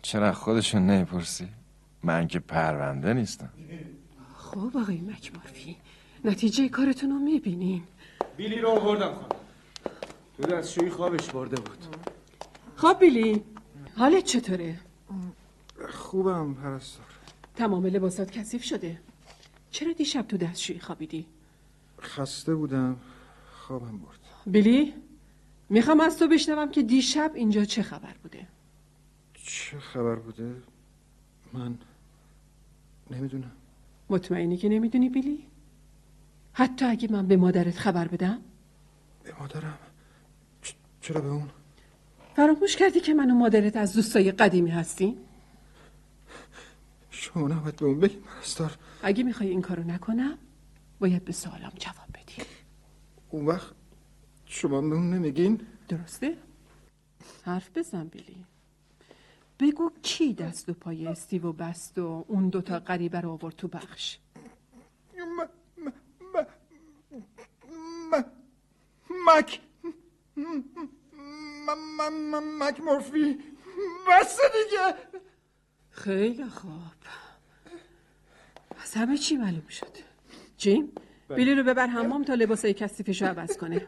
چرا 0.02 0.32
خودشون 0.32 0.86
نمی‌پرسی؟ 0.86 1.48
من 2.02 2.28
که 2.28 2.38
پرونده 2.38 3.12
نیستم 3.12 3.50
خب 4.54 4.76
آقای 4.76 5.00
مکمارفی 5.00 5.76
نتیجه 6.24 6.68
کارتون 6.68 7.10
رو 7.10 7.18
می‌بینین. 7.18 7.82
بیلی 8.36 8.58
رو 8.58 8.68
آوردم 8.68 9.14
خانم. 9.14 9.40
تو 10.36 10.42
دستشویی 10.42 10.90
خوابش 10.90 11.30
برده 11.30 11.56
بود. 11.56 11.78
خب 12.76 12.96
بیلی. 13.00 13.42
حالت 13.96 14.24
چطوره؟ 14.24 14.80
خوبم 15.90 16.54
پرستار. 16.54 17.06
تمام 17.56 17.86
لباسات 17.86 18.30
کثیف 18.30 18.64
شده. 18.64 19.00
چرا 19.70 19.92
دیشب 19.92 20.22
تو 20.22 20.36
دستشویی 20.36 20.80
خوابیدی؟ 20.80 21.26
خسته 22.00 22.54
بودم 22.54 22.96
خوابم 23.52 23.98
برد. 23.98 24.18
بیلی 24.46 24.94
می‌خوام 25.68 26.00
از 26.00 26.18
تو 26.18 26.28
بشنوم 26.28 26.70
که 26.70 26.82
دیشب 26.82 27.32
اینجا 27.34 27.64
چه 27.64 27.82
خبر 27.82 28.14
بوده؟ 28.22 28.46
چه 29.34 29.78
خبر 29.78 30.14
بوده؟ 30.14 30.54
من 31.52 31.78
نمی‌دونم. 33.10 33.52
مطمئنی 34.10 34.56
که 34.56 34.68
نمی‌دونی 34.68 35.08
بیلی؟ 35.08 35.46
حتی 36.52 36.84
اگه 36.84 37.12
من 37.12 37.26
به 37.26 37.36
مادرت 37.36 37.78
خبر 37.78 38.08
بدم؟ 38.08 38.38
به 39.24 39.34
مادرم 39.40 39.78
چرا 41.00 41.20
به 41.20 41.28
اون؟ 41.28 41.50
فراموش 42.36 42.76
کردی 42.76 43.00
که 43.00 43.14
من 43.14 43.30
و 43.30 43.34
مادرت 43.34 43.76
از 43.76 43.94
دوستای 43.94 44.32
قدیمی 44.32 44.70
هستیم؟ 44.70 45.16
شما 47.10 47.48
نباید 47.48 47.76
به 47.76 47.86
اون 47.86 48.00
بگی 48.00 48.16
پرستار 48.16 48.78
اگه 49.02 49.24
می‌خوای 49.24 49.48
این 49.48 49.62
کارو 49.62 49.82
نکنم 49.82 50.38
باید 51.00 51.24
به 51.24 51.32
سوالم 51.32 51.72
جواب 51.78 52.08
بدی 52.14 52.42
اون 53.30 53.46
وقت 53.46 53.74
شما 54.46 54.80
به 54.80 54.94
اون 54.94 55.10
نمیگین؟ 55.10 55.60
درسته؟ 55.88 56.36
حرف 57.44 57.70
بزن 57.74 58.04
بیلی 58.04 58.44
بگو 59.60 59.90
کی 60.02 60.32
دست 60.34 60.68
و 60.68 60.72
پای 60.74 61.06
استیو 61.06 61.46
و 61.46 61.52
بست 61.52 61.98
و 61.98 62.24
اون 62.28 62.48
دوتا 62.48 62.78
غریبه 62.80 63.20
رو 63.20 63.30
آورد 63.30 63.56
تو 63.56 63.68
بخش؟ 63.68 64.18
مک 69.26 69.60
م- 70.36 70.40
م- 71.66 72.36
م- 72.36 72.58
مک 72.64 72.80
مورفی. 72.80 73.38
بس 74.10 74.38
دیگه. 74.52 74.94
خیلی 75.90 76.44
خوب. 76.44 76.70
از 78.82 78.94
همه 78.94 79.18
چی 79.18 79.36
معلوم 79.36 79.68
شد. 79.68 79.92
جیم 80.56 80.92
بیلی 81.28 81.54
رو 81.54 81.62
ببر 81.62 81.86
حمام 81.86 82.24
تا 82.24 82.34
لباسای 82.34 82.74
کثیفش 82.74 83.22
رو 83.22 83.28
عوض 83.28 83.56
کنه. 83.56 83.86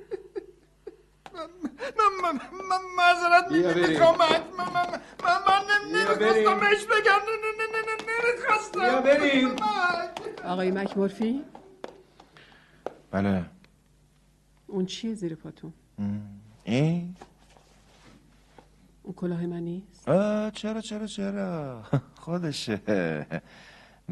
من 1.37 2.11
من 2.23 2.41
من 2.71 2.81
معذرت 2.97 3.47
می‌خوام 3.89 4.15
مک 4.15 4.43
من 4.59 4.65
من 4.75 4.87
من 5.25 5.39
من 5.49 5.63
نمی‌خواستم 5.93 6.61
بهش 6.61 6.85
بگم. 6.85 7.21
نه 7.27 7.35
نه 7.43 7.51
نه 7.59 7.67
نه 7.73 7.83
نه 7.87 8.33
نمی‌خواستم. 8.33 8.81
بیا 8.81 9.01
بریم. 9.01 9.49
مک. 9.49 10.45
آقای 10.45 10.71
مکمورفی 10.71 11.45
بله. 13.11 13.45
اون 14.67 14.87
چیه 14.87 15.15
زیر 15.15 15.35
پاتون؟ 15.35 15.73
این؟ 16.65 17.17
اون 19.03 19.15
کلاه 19.15 19.47
من 19.47 19.61
نیست؟ 19.61 20.09
آه 20.09 20.51
چرا 20.51 20.81
چرا 20.81 21.07
چرا؟ 21.07 21.83
خودشه. 22.25 22.77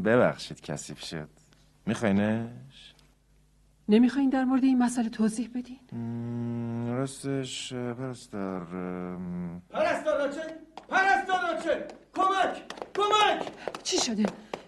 ببخشید 0.04 0.60
کثیف 0.60 1.00
شد. 1.04 1.28
میخواینش؟ 1.86 2.48
نمی‌خواین 3.88 4.30
در 4.30 4.44
مورد 4.44 4.64
این 4.64 4.78
مسئله 4.78 5.08
توضیح 5.08 5.50
بدین؟ 5.54 5.80
راستش 6.96 7.72
پرستار 7.72 8.66
پرستار 9.70 10.18
راچل 10.18 10.48
پرستار 10.88 11.40
راچل 11.42 11.80
کمک! 12.16 12.62
کمک! 12.96 13.46
چی 13.82 13.98
شده؟ 13.98 14.24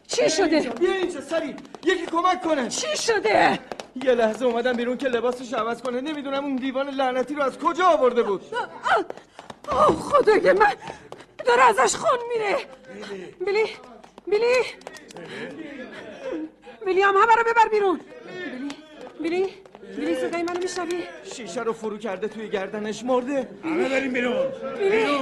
چی 0.07 0.31
شده؟ 0.31 0.71
بیا 0.71 0.93
اینجا 0.93 1.21
سری. 1.21 1.55
یکی 1.85 2.07
کمک 2.07 2.43
کنه. 2.43 2.69
چی 2.69 2.97
شده؟ 2.97 3.59
یه 4.05 4.13
لحظه 4.13 4.45
اومدم 4.45 4.73
بیرون 4.73 4.97
که 4.97 5.09
لباسش 5.09 5.55
عوض 5.55 5.83
کنه. 5.83 6.01
نمی‌دونم 6.01 6.45
اون 6.45 6.57
دیوان 6.57 6.89
لعنتی 6.89 7.35
رو 7.35 7.43
از 7.43 7.59
کجا 7.59 7.87
آورده 7.87 8.23
بود. 8.23 8.43
آه 9.69 9.95
خدای 9.95 10.53
من. 10.53 10.73
داره 11.47 11.63
ازش 11.63 11.97
خون 11.97 12.19
میره. 12.29 12.57
بیلی 13.47 13.65
بیلی 14.27 14.65
بیلی 16.87 17.03
هم 17.03 17.15
همه 17.15 17.35
رو 17.37 17.45
ببر 17.53 17.69
بیرون. 17.71 18.01
بیلی 19.23 19.47
بیلی 19.97 20.15
صدای 20.15 20.43
منو 20.43 20.59
میشنوی؟ 20.61 21.03
شیشه 21.35 21.63
رو 21.63 21.73
فرو 21.73 21.99
کرده 21.99 22.29
توی 22.29 22.49
گردنش 22.49 23.05
مرده. 23.05 23.49
همه 23.65 23.89
بریم 23.89 24.13
بیرون. 24.13 24.47
بیلی 24.79 25.19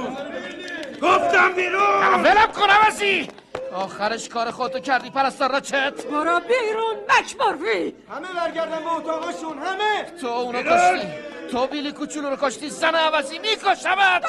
گفتم 1.01 1.53
بیرون. 1.53 2.23
ولم 2.23 2.51
کن 2.51 2.69
عوضی. 2.69 3.27
آخرش 3.73 4.29
کار 4.29 4.51
خودتو 4.51 4.79
کردی 4.79 5.09
پرستار 5.09 5.51
را 5.51 5.59
چت 5.59 6.05
برو 6.05 6.39
بیرون 6.39 6.95
مکمورفی 7.09 7.93
همه 8.09 8.27
برگردن 8.35 8.79
به 8.83 8.93
اتاقشون 8.93 9.57
همه. 9.57 10.11
تو 10.21 10.27
اونو 10.27 10.63
کشتی. 10.63 11.07
تو 11.51 11.67
بیلی 11.67 11.91
کوچولو 11.91 12.29
رو 12.29 12.35
کشتی 12.35 12.69
زن 12.69 12.95
عوضی 12.95 13.39
میکشمت 13.39 14.25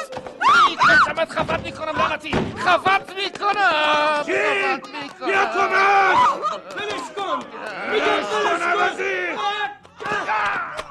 میکشمت 0.69 1.29
خفت 1.29 1.59
می‌کنم 1.59 2.01
لعنتی 2.01 2.31
خفت 2.65 3.15
می‌کنم 3.15 4.23
چی؟ 4.25 4.31
بیا 5.25 5.45
کمک 5.45 6.71
ولش 6.75 7.07
کن 7.15 7.39
میگم 7.91 8.21
کن 8.21 8.61
ولش 8.73 9.37
کن 9.37 10.86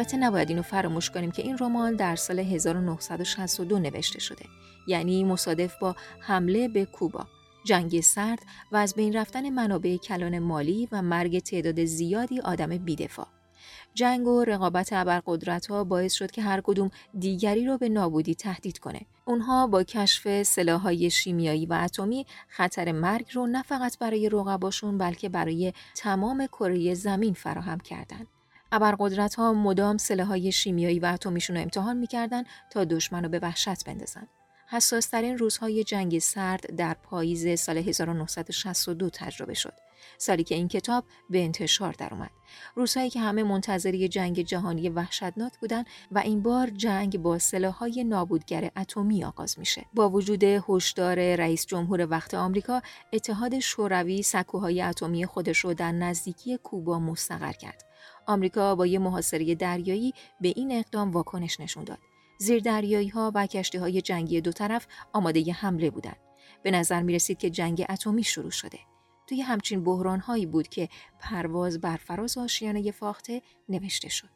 البته 0.00 0.16
نباید 0.16 0.48
اینو 0.48 0.62
فراموش 0.62 1.10
کنیم 1.10 1.30
که 1.30 1.42
این 1.42 1.58
رمان 1.58 1.96
در 1.96 2.16
سال 2.16 2.38
1962 2.38 3.78
نوشته 3.78 4.20
شده 4.20 4.44
یعنی 4.86 5.24
مصادف 5.24 5.78
با 5.78 5.96
حمله 6.20 6.68
به 6.68 6.84
کوبا 6.84 7.26
جنگ 7.64 8.00
سرد 8.00 8.38
و 8.72 8.76
از 8.76 8.94
بین 8.94 9.16
رفتن 9.16 9.50
منابع 9.50 9.96
کلان 9.96 10.38
مالی 10.38 10.88
و 10.92 11.02
مرگ 11.02 11.38
تعداد 11.38 11.84
زیادی 11.84 12.40
آدم 12.40 12.68
بیدفاع 12.68 13.26
جنگ 13.94 14.26
و 14.26 14.44
رقابت 14.44 14.92
ابرقدرت 14.92 15.66
ها 15.66 15.84
باعث 15.84 16.12
شد 16.12 16.30
که 16.30 16.42
هر 16.42 16.60
کدوم 16.60 16.90
دیگری 17.18 17.66
رو 17.66 17.78
به 17.78 17.88
نابودی 17.88 18.34
تهدید 18.34 18.78
کنه. 18.78 19.00
اونها 19.24 19.66
با 19.66 19.82
کشف 19.82 20.42
سلاحهای 20.42 21.10
شیمیایی 21.10 21.66
و 21.66 21.72
اتمی 21.72 22.26
خطر 22.48 22.92
مرگ 22.92 23.26
رو 23.32 23.46
نه 23.46 23.62
فقط 23.62 23.98
برای 23.98 24.28
رقباشون 24.28 24.98
بلکه 24.98 25.28
برای 25.28 25.72
تمام 25.94 26.46
کره 26.46 26.94
زمین 26.94 27.34
فراهم 27.34 27.78
کردند. 27.78 28.39
ابرقدرت 28.72 29.34
ها 29.34 29.52
مدام 29.52 29.98
سلاحهای 29.98 30.52
شیمیایی 30.52 30.98
و 30.98 31.06
اتمیشون 31.06 31.56
رو 31.56 31.62
امتحان 31.62 31.96
می‌کردن 31.96 32.44
تا 32.70 32.84
دشمن 32.84 33.22
رو 33.22 33.28
به 33.28 33.38
وحشت 33.38 33.84
بندازن. 33.84 34.26
حساسترین 34.66 35.38
روزهای 35.38 35.84
جنگ 35.84 36.18
سرد 36.18 36.76
در 36.76 36.94
پاییز 36.94 37.60
سال 37.60 37.78
1962 37.78 39.10
تجربه 39.10 39.54
شد. 39.54 39.72
سالی 40.18 40.44
که 40.44 40.54
این 40.54 40.68
کتاب 40.68 41.04
به 41.30 41.44
انتشار 41.44 41.92
درآمد. 41.92 42.30
روزهایی 42.74 43.10
که 43.10 43.20
همه 43.20 43.42
منتظری 43.42 44.08
جنگ 44.08 44.42
جهانی 44.42 44.88
وحشتناک 44.88 45.58
بودند 45.60 45.86
و 46.12 46.18
این 46.18 46.42
بار 46.42 46.70
جنگ 46.70 47.18
با 47.18 47.38
سلاحهای 47.38 48.04
نابودگر 48.04 48.70
اتمی 48.76 49.24
آغاز 49.24 49.58
میشه. 49.58 49.86
با 49.94 50.08
وجود 50.08 50.44
هشدار 50.44 51.36
رئیس 51.36 51.66
جمهور 51.66 52.06
وقت 52.10 52.34
آمریکا، 52.34 52.82
اتحاد 53.12 53.58
شوروی 53.58 54.22
سکوهای 54.22 54.82
اتمی 54.82 55.26
خودش 55.26 55.58
رو 55.58 55.74
در 55.74 55.92
نزدیکی 55.92 56.56
کوبا 56.56 56.98
مستقر 56.98 57.52
کرد. 57.52 57.84
آمریکا 58.26 58.74
با 58.74 58.86
یه 58.86 58.98
محاصره 58.98 59.54
دریایی 59.54 60.14
به 60.40 60.48
این 60.56 60.72
اقدام 60.72 61.10
واکنش 61.10 61.60
نشون 61.60 61.84
داد. 61.84 61.98
زیردریایی 62.38 63.08
ها 63.08 63.32
و 63.34 63.46
کشتی 63.46 63.78
های 63.78 64.02
جنگی 64.02 64.40
دو 64.40 64.52
طرف 64.52 64.86
آماده 65.12 65.52
حمله 65.52 65.90
بودند. 65.90 66.16
به 66.62 66.70
نظر 66.70 67.02
می 67.02 67.14
رسید 67.14 67.38
که 67.38 67.50
جنگ 67.50 67.86
اتمی 67.88 68.24
شروع 68.24 68.50
شده. 68.50 68.78
توی 69.30 69.40
همچین 69.40 69.84
بحران 69.84 70.20
هایی 70.20 70.46
بود 70.46 70.68
که 70.68 70.88
پرواز 71.18 71.80
بر 71.80 71.96
فراز 71.96 72.38
آشیانه 72.38 72.90
فاخته 72.90 73.42
نوشته 73.68 74.08
شد. 74.08 74.28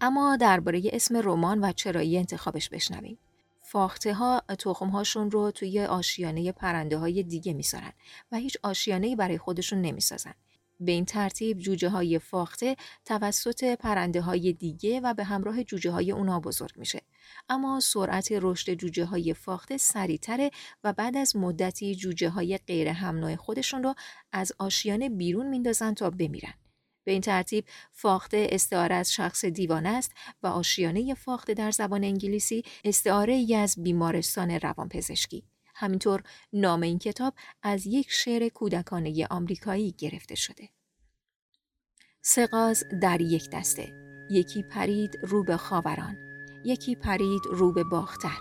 اما 0.00 0.36
درباره 0.36 0.82
اسم 0.92 1.16
رمان 1.16 1.64
و 1.64 1.72
چرایی 1.72 2.18
انتخابش 2.18 2.68
بشنویم. 2.68 3.18
فاخته 3.62 4.14
ها 4.14 4.42
تخم 4.58 4.88
هاشون 4.88 5.30
رو 5.30 5.50
توی 5.50 5.80
آشیانه 5.80 6.52
پرنده 6.52 6.98
های 6.98 7.22
دیگه 7.22 7.52
می‌ذارن 7.52 7.92
و 8.32 8.36
هیچ 8.36 8.56
آشیانه 8.62 9.16
برای 9.16 9.38
خودشون 9.38 9.80
نمی‌سازن. 9.80 10.34
به 10.80 10.92
این 10.92 11.04
ترتیب 11.04 11.58
جوجه 11.58 11.88
های 11.88 12.18
فاخته 12.18 12.76
توسط 13.04 13.64
پرنده 13.64 14.20
های 14.20 14.52
دیگه 14.52 15.00
و 15.00 15.14
به 15.14 15.24
همراه 15.24 15.64
جوجه 15.64 15.90
های 15.90 16.12
اونا 16.12 16.40
بزرگ 16.40 16.72
میشه. 16.76 17.02
اما 17.48 17.80
سرعت 17.80 18.28
رشد 18.32 18.74
جوجه 18.74 19.04
های 19.04 19.34
فاخته 19.34 19.76
سریعتره 19.76 20.50
و 20.84 20.92
بعد 20.92 21.16
از 21.16 21.36
مدتی 21.36 21.94
جوجه 21.94 22.28
های 22.28 22.58
غیر 22.58 22.88
همنوع 22.88 23.36
خودشون 23.36 23.82
رو 23.82 23.94
از 24.32 24.52
آشیانه 24.58 25.08
بیرون 25.08 25.46
میندازن 25.46 25.94
تا 25.94 26.10
بمیرن. 26.10 26.54
به 27.04 27.12
این 27.12 27.20
ترتیب 27.20 27.64
فاخته 27.92 28.46
استعاره 28.50 28.94
از 28.94 29.12
شخص 29.12 29.44
دیوانه 29.44 29.88
است 29.88 30.12
و 30.42 30.46
آشیانه 30.46 31.14
فاخته 31.14 31.54
در 31.54 31.70
زبان 31.70 32.04
انگلیسی 32.04 32.62
استعاره 32.84 33.32
ای 33.32 33.54
از 33.54 33.74
بیمارستان 33.82 34.50
روانپزشکی. 34.50 35.44
همینطور 35.74 36.22
نام 36.52 36.82
این 36.82 36.98
کتاب 36.98 37.34
از 37.62 37.86
یک 37.86 38.10
شعر 38.10 38.48
کودکانه 38.48 39.26
آمریکایی 39.30 39.94
گرفته 39.98 40.34
شده. 40.34 40.68
سقاز 42.22 42.84
در 43.02 43.20
یک 43.20 43.50
دسته 43.50 43.92
یکی 44.30 44.62
پرید 44.62 45.18
رو 45.22 45.44
به 45.44 45.56
خاوران 45.56 46.16
یکی 46.64 46.94
پرید 46.94 47.42
رو 47.50 47.72
به 47.72 47.84
باختر 47.84 48.38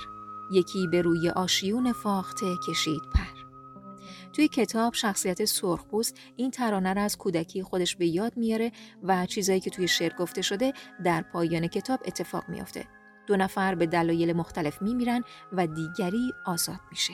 یکی 0.52 0.88
به 0.88 1.02
روی 1.02 1.30
آشیون 1.30 1.94
فاخته 1.94 2.46
کشید 2.68 3.02
پر 3.14 3.38
توی 4.34 4.48
کتاب 4.48 4.94
شخصیت 4.94 5.46
سرخپوست 5.46 6.18
این 6.36 6.52
ترانه 6.52 6.94
را 6.94 7.02
از 7.02 7.18
کودکی 7.18 7.64
خودش 7.64 7.96
به 7.96 8.08
یاد 8.08 8.38
میاره 8.38 8.72
و 9.04 9.26
چیزایی 9.26 9.60
که 9.60 9.70
توی 9.70 9.88
شعر 9.88 10.14
گفته 10.14 10.42
شده 10.42 10.74
در 11.04 11.22
پایان 11.22 11.68
کتاب 11.68 12.00
اتفاق 12.06 12.50
میافته. 12.50 12.88
دو 13.28 13.38
نفر 13.38 13.76
به 13.76 13.86
دلایل 13.86 14.34
مختلف 14.34 14.82
میمیرن 14.82 15.24
و 15.52 15.68
دیگری 15.68 16.32
آزاد 16.46 16.80
میشه. 16.92 17.14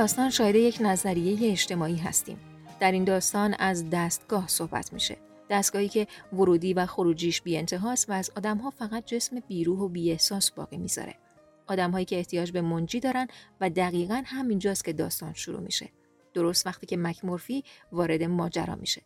داستان 0.00 0.30
شاهد 0.30 0.54
یک 0.54 0.78
نظریه 0.80 1.52
اجتماعی 1.52 1.96
هستیم. 1.96 2.40
در 2.80 2.92
این 2.92 3.04
داستان 3.04 3.54
از 3.58 3.90
دستگاه 3.90 4.48
صحبت 4.48 4.92
میشه. 4.92 5.16
دستگاهی 5.50 5.88
که 5.88 6.06
ورودی 6.32 6.74
و 6.74 6.86
خروجیش 6.86 7.42
بی 7.42 7.56
انتهاست 7.56 8.10
و 8.10 8.12
از 8.12 8.30
آدمها 8.36 8.70
فقط 8.70 9.06
جسم 9.06 9.40
بیروح 9.40 9.78
و 9.78 9.88
بی 9.88 10.10
احساس 10.10 10.50
باقی 10.50 10.76
می‌ذاره. 10.76 11.14
آدمهایی 11.66 12.04
که 12.04 12.16
احتیاج 12.16 12.52
به 12.52 12.60
منجی 12.60 13.00
دارن 13.00 13.28
و 13.60 13.70
دقیقا 13.70 14.22
همینجاست 14.26 14.84
که 14.84 14.92
داستان 14.92 15.34
شروع 15.34 15.60
میشه. 15.60 15.88
درست 16.34 16.66
وقتی 16.66 16.86
که 16.86 16.96
مکمورفی 16.96 17.64
وارد 17.92 18.22
ماجرا 18.22 18.74
میشه. 18.74 19.02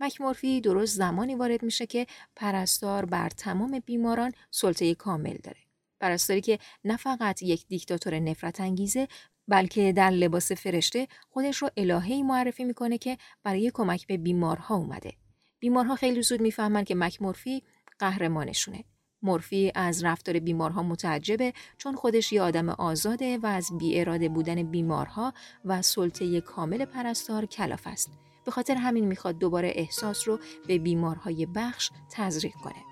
مکمورفی 0.00 0.60
درست 0.60 0.96
زمانی 0.96 1.34
وارد 1.34 1.62
میشه 1.62 1.86
که 1.86 2.06
پرستار 2.36 3.04
بر 3.04 3.28
تمام 3.28 3.82
بیماران 3.86 4.32
سلطه 4.50 4.94
کامل 4.94 5.36
داره. 5.42 5.58
پرستاری 6.00 6.40
که 6.40 6.58
نه 6.84 6.96
فقط 6.96 7.42
یک 7.42 7.66
دیکتاتور 7.68 8.18
نفرت 8.18 8.60
انگیزه 8.60 9.08
بلکه 9.48 9.92
در 9.92 10.10
لباس 10.10 10.52
فرشته 10.52 11.08
خودش 11.30 11.56
رو 11.56 11.70
الههی 11.76 12.22
معرفی 12.22 12.64
می‌کنه 12.64 12.98
که 12.98 13.18
برای 13.44 13.70
کمک 13.74 14.06
به 14.06 14.16
بیمارها 14.16 14.76
اومده. 14.76 15.12
بیمارها 15.58 15.94
خیلی 15.96 16.22
زود 16.22 16.40
می‌فهمن 16.40 16.84
که 16.84 16.94
مک 16.94 17.22
مورفی 17.22 17.62
قهرمانشونه. 17.98 18.84
مورفی 19.22 19.72
از 19.74 20.04
رفتار 20.04 20.38
بیمارها 20.38 20.82
متعجبه 20.82 21.52
چون 21.78 21.94
خودش 21.94 22.32
یه 22.32 22.42
آدم 22.42 22.68
آزاده 22.68 23.38
و 23.38 23.46
از 23.46 23.70
بی 23.78 24.00
اراده 24.00 24.28
بودن 24.28 24.62
بیمارها 24.62 25.32
و 25.64 25.82
سلطه 25.82 26.40
کامل 26.40 26.84
پرستار 26.84 27.46
کلاف 27.46 27.86
است. 27.86 28.10
به 28.44 28.50
خاطر 28.50 28.74
همین 28.74 29.04
می‌خواد 29.04 29.38
دوباره 29.38 29.72
احساس 29.74 30.28
رو 30.28 30.38
به 30.66 30.78
بیمارهای 30.78 31.46
بخش 31.46 31.90
تزریق 32.10 32.54
کنه. 32.54 32.82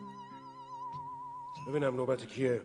ببینم 1.68 1.96
نوبت 1.96 2.26
کیه؟ 2.26 2.62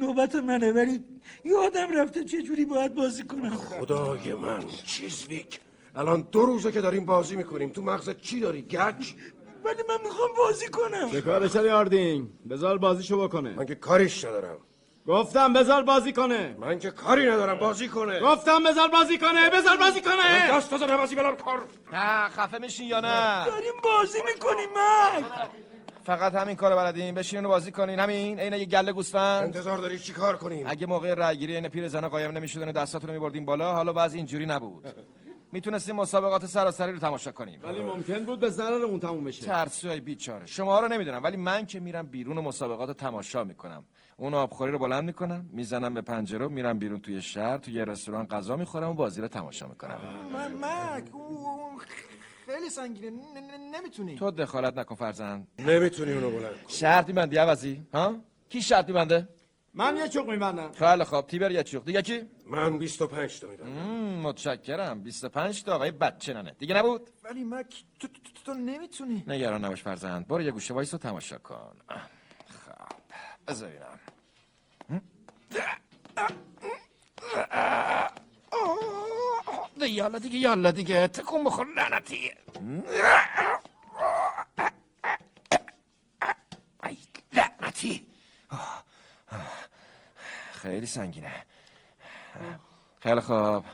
نوبت 0.00 0.34
منه 0.34 0.72
ولی 0.72 1.04
یادم 1.44 1.92
رفته 1.92 2.24
چه 2.24 2.42
جوری 2.42 2.64
باید 2.64 2.94
بازی 2.94 3.22
کنم. 3.22 3.56
خدای 3.56 4.34
من 4.34 4.64
چیزویک 4.86 5.60
الان 5.96 6.28
دو 6.32 6.40
روزه 6.46 6.72
که 6.72 6.80
داریم 6.80 7.06
بازی 7.06 7.36
می‌کنیم. 7.36 7.68
تو 7.68 7.82
مغزت 7.82 8.20
چی 8.20 8.40
داری 8.40 8.62
گچ؟ 8.62 9.12
ولی 9.64 9.82
من 9.88 9.96
می‌خوام 10.04 10.30
بازی 10.36 10.68
کنم. 10.68 11.10
چه 11.10 11.20
کارش 11.20 11.56
آردین؟ 11.56 12.30
بذار 12.50 12.78
بازیشو 12.78 13.28
بکنه. 13.28 13.50
من 13.50 13.66
که 13.66 13.74
کاریش 13.74 14.24
ندارم. 14.24 14.58
گفتم 15.06 15.52
بذار 15.52 15.82
بازی 15.82 16.12
کنه. 16.12 16.56
من 16.58 16.78
که 16.78 16.90
کاری 16.90 17.26
ندارم 17.26 17.58
بازی 17.58 17.88
کنه. 17.88 18.20
گفتم 18.20 18.64
بذار 18.64 18.88
بازی 18.88 19.18
کنه 19.18 19.50
بذار 19.50 19.76
بازی 19.76 20.00
کنه. 20.00 20.50
دست 20.50 20.74
بزن 20.74 20.96
بازی 20.96 21.14
بلار 21.14 21.36
کار. 21.36 21.64
نه 21.92 22.28
خفه 22.28 22.58
میشین 22.58 22.86
یا 22.86 23.00
نه؟ 23.00 23.44
داریم 23.46 23.72
بازی 23.84 24.18
می‌کنیم 24.34 24.68
من 24.74 25.24
فقط 26.02 26.34
همین 26.34 26.56
کارو 26.56 26.76
بلدین. 26.76 27.14
بشینین 27.14 27.44
و 27.44 27.48
بازی 27.48 27.72
کنین. 27.72 27.98
همین 27.98 28.40
عین 28.40 28.52
یه 28.52 28.64
گله 28.64 28.92
گوسفند. 28.92 29.44
انتظار 29.44 29.78
داری 29.78 29.98
چی 29.98 30.12
کار 30.12 30.36
کنیم؟ 30.36 30.66
اگه 30.66 30.86
موقع 30.86 31.14
رأیگیری 31.14 31.56
این 31.56 31.68
پیر 31.68 31.88
زنا 31.88 32.08
قایم 32.08 32.30
نمی‌شدن 32.30 32.68
و 32.68 32.72
دستاتون 32.72 33.08
رو 33.08 33.14
میبردین 33.14 33.44
بالا 33.44 33.72
حالا 33.72 33.92
بعضی 33.92 34.16
اینجوری 34.16 34.46
نبود. 34.46 34.86
می‌تونستیم 35.52 35.96
مسابقات 35.96 36.46
سراسری 36.46 36.92
رو 36.92 36.98
تماشا 36.98 37.32
کنیم. 37.32 37.60
ولی 37.62 37.80
ممکن 37.80 38.24
بود 38.24 38.40
به 38.40 38.50
ضررمون 38.50 39.00
تموم 39.00 39.24
بشه. 39.24 39.46
ترسوی 39.46 40.00
بیچاره. 40.00 40.46
شما 40.46 40.80
رو 40.80 40.88
نمی‌دونم 40.88 41.22
ولی 41.22 41.36
من 41.36 41.66
که 41.66 41.80
میرم 41.80 42.06
بیرون 42.06 42.38
و 42.38 42.42
مسابقات 42.42 42.88
رو 42.88 42.94
تماشا 42.94 43.44
می‌کنم. 43.44 43.84
اون 44.16 44.34
آبخوری 44.34 44.72
رو 44.72 44.78
بلند 44.78 45.04
می‌کنم 45.04 45.50
می‌زنم 45.52 45.94
به 45.94 46.00
پنجره 46.00 46.48
میرم 46.48 46.78
بیرون 46.78 47.00
توی 47.00 47.22
شهر 47.22 47.58
توی 47.58 47.74
یه 47.74 47.84
رستوران 47.84 48.26
غذا 48.26 48.56
می‌خورم 48.56 48.90
و 48.90 48.94
بازی 48.94 49.20
رو 49.20 49.28
تماشا 49.28 49.68
می‌کنم. 49.68 49.98
خیلی 52.50 52.70
سنگینه. 52.70 53.10
نمی‌تونی. 53.58 54.16
تو 54.16 54.30
دخالت 54.30 54.78
نکن 54.78 54.94
فرزند. 54.94 55.48
نمی‌تونی 55.58 56.12
اونو 56.12 56.30
بلند 56.30 56.54
شرط 56.68 57.06
میبندی 57.08 57.36
عوضی؟ 57.36 57.86
ها؟ 57.94 58.16
کی 58.48 58.62
شرط 58.62 58.86
میبنده؟ 58.88 59.28
من 59.74 59.96
یه 59.96 60.08
چوق 60.08 60.30
میبندم. 60.30 60.72
خیلی 60.72 61.04
خوب. 61.04 61.26
تیبر 61.26 61.50
یه 61.50 61.62
چوق. 61.62 61.84
دیگه 61.84 62.02
کی؟ 62.02 62.22
من 62.46 62.78
25 62.78 63.40
تا 63.40 63.48
میدم. 63.48 63.66
متشکرم. 64.22 65.02
25 65.02 65.62
تا. 65.64 65.74
آقای 65.74 65.90
بچه 65.90 66.34
ننه. 66.34 66.52
دیگه 66.58 66.74
نبود؟ 66.76 67.10
ولی 67.24 67.44
مک 67.44 67.84
تو, 68.00 68.08
تو, 68.08 68.14
تو, 68.44 68.54
نمی‌تونی. 68.54 69.24
نگران 69.26 69.64
نباش 69.64 69.82
فرزند. 69.82 70.26
برو 70.28 70.42
یه 70.42 70.50
گوشه 70.50 70.74
وایس 70.74 70.94
رو 70.94 70.98
تماشا 70.98 71.38
کن. 71.38 71.76
خب. 71.88 72.96
بذارینم. 73.48 73.98
یالا 79.88 80.18
دیگه 80.18 80.38
یالا 80.38 80.70
دیگه 80.70 81.08
تکون 81.08 81.44
بخور 81.44 81.66
لعنتی 81.76 82.30
ای 86.84 86.96
لعنتی 87.32 88.06
خیلی 90.52 90.86
سنگینه 90.86 91.32
خیلی 93.00 93.20
خوب 93.20 93.64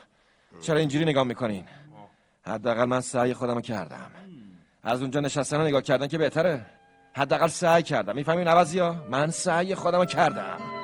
چرا 0.61 0.77
اینجوری 0.77 1.05
نگاه 1.05 1.23
می‌کنین 1.23 1.65
حداقل 2.45 2.85
من 2.85 3.01
سعی 3.01 3.33
خودم 3.33 3.61
کردم 3.61 4.11
از 4.83 5.01
اونجا 5.01 5.19
نشستن 5.19 5.61
نگاه 5.61 5.81
کردن 5.81 6.07
که 6.07 6.17
بهتره 6.17 6.65
حداقل 7.13 7.47
سعی 7.47 7.83
کردم 7.83 8.15
می‌فهمین 8.15 8.47
عوضی 8.47 8.79
ها 8.79 8.95
من 9.09 9.31
سعی 9.31 9.75
خودم 9.75 10.05
کردم 10.05 10.76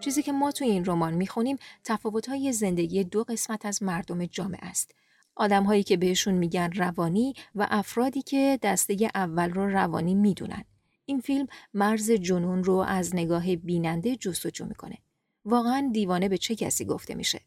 چیزی 0.00 0.22
که 0.22 0.32
ما 0.32 0.52
توی 0.52 0.70
این 0.70 0.84
رمان 0.84 1.14
می‌خونیم 1.14 1.56
تفاوت‌های 1.84 2.52
زندگی 2.52 3.04
دو 3.04 3.24
قسمت 3.24 3.66
از 3.66 3.82
مردم 3.82 4.26
جامعه 4.26 4.68
است. 4.68 4.94
آدمهایی 5.36 5.82
که 5.82 5.96
بهشون 5.96 6.34
میگن 6.34 6.70
روانی 6.72 7.34
و 7.54 7.66
افرادی 7.70 8.22
که 8.22 8.58
دسته 8.62 9.10
اول 9.14 9.50
رو 9.50 9.68
روانی 9.68 10.14
می‌دونن. 10.14 10.64
این 11.04 11.20
فیلم 11.20 11.46
مرز 11.74 12.10
جنون 12.10 12.64
رو 12.64 12.74
از 12.74 13.14
نگاه 13.14 13.56
بیننده 13.56 14.16
جستجو 14.16 14.64
می‌کنه. 14.64 14.98
واقعا 15.44 15.90
دیوانه 15.92 16.28
به 16.28 16.38
چه 16.38 16.54
کسی 16.54 16.84
گفته 16.84 17.14
میشه؟ 17.14 17.40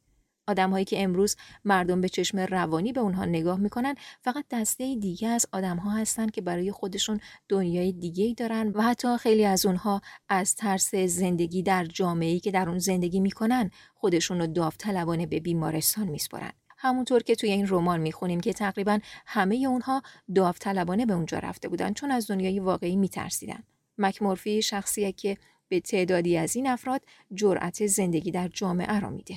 آدمهایی 0.48 0.86
که 0.86 1.04
امروز 1.04 1.36
مردم 1.66 2.02
به 2.02 2.10
چشم 2.10 2.40
روانی 2.40 2.94
به 2.94 3.00
اونها 3.00 3.26
نگاه 3.26 3.60
می‌کنن 3.60 3.96
فقط 4.22 4.46
دسته 4.52 4.96
دیگه 4.96 5.28
از 5.28 5.46
آدمها 5.52 5.92
هستن 5.92 6.28
که 6.28 6.42
برای 6.42 6.72
خودشون 6.72 7.20
دنیای 7.50 7.92
دیگه 7.92 8.34
دارن 8.38 8.68
و 8.68 8.82
حتی 8.82 9.18
خیلی 9.18 9.46
از 9.46 9.66
اونها 9.66 10.02
از 10.30 10.56
ترس 10.56 10.96
زندگی 10.96 11.64
در 11.64 11.86
جامعه‌ای 11.86 12.40
که 12.40 12.52
در 12.52 12.70
اون 12.70 12.80
زندگی 12.80 13.20
می‌کنن 13.20 13.72
خودشون 13.96 14.40
رو 14.40 14.48
داوطلبانه 14.48 15.26
به 15.26 15.40
بیمارستان 15.40 16.08
میسپرن 16.08 16.52
همونطور 16.78 17.24
که 17.24 17.36
توی 17.36 17.52
این 17.52 17.68
رمان 17.70 18.00
می‌خونیم 18.00 18.40
که 18.40 18.54
تقریبا 18.54 19.00
همه 19.26 19.56
اونها 19.56 20.02
داوطلبانه 20.36 21.06
به 21.06 21.14
اونجا 21.14 21.40
رفته 21.40 21.70
بودن 21.70 21.94
چون 21.94 22.12
از 22.12 22.28
دنیای 22.28 22.60
واقعی 22.60 22.96
میترسیدن. 22.96 23.64
مکمورفی 23.98 24.62
شخصیه 24.62 25.12
که 25.12 25.38
به 25.68 25.80
تعدادی 25.80 26.38
از 26.38 26.56
این 26.56 26.68
افراد 26.68 27.02
جرأت 27.34 27.86
زندگی 27.86 28.32
در 28.32 28.48
جامعه 28.48 29.00
را 29.00 29.10
میده. 29.10 29.36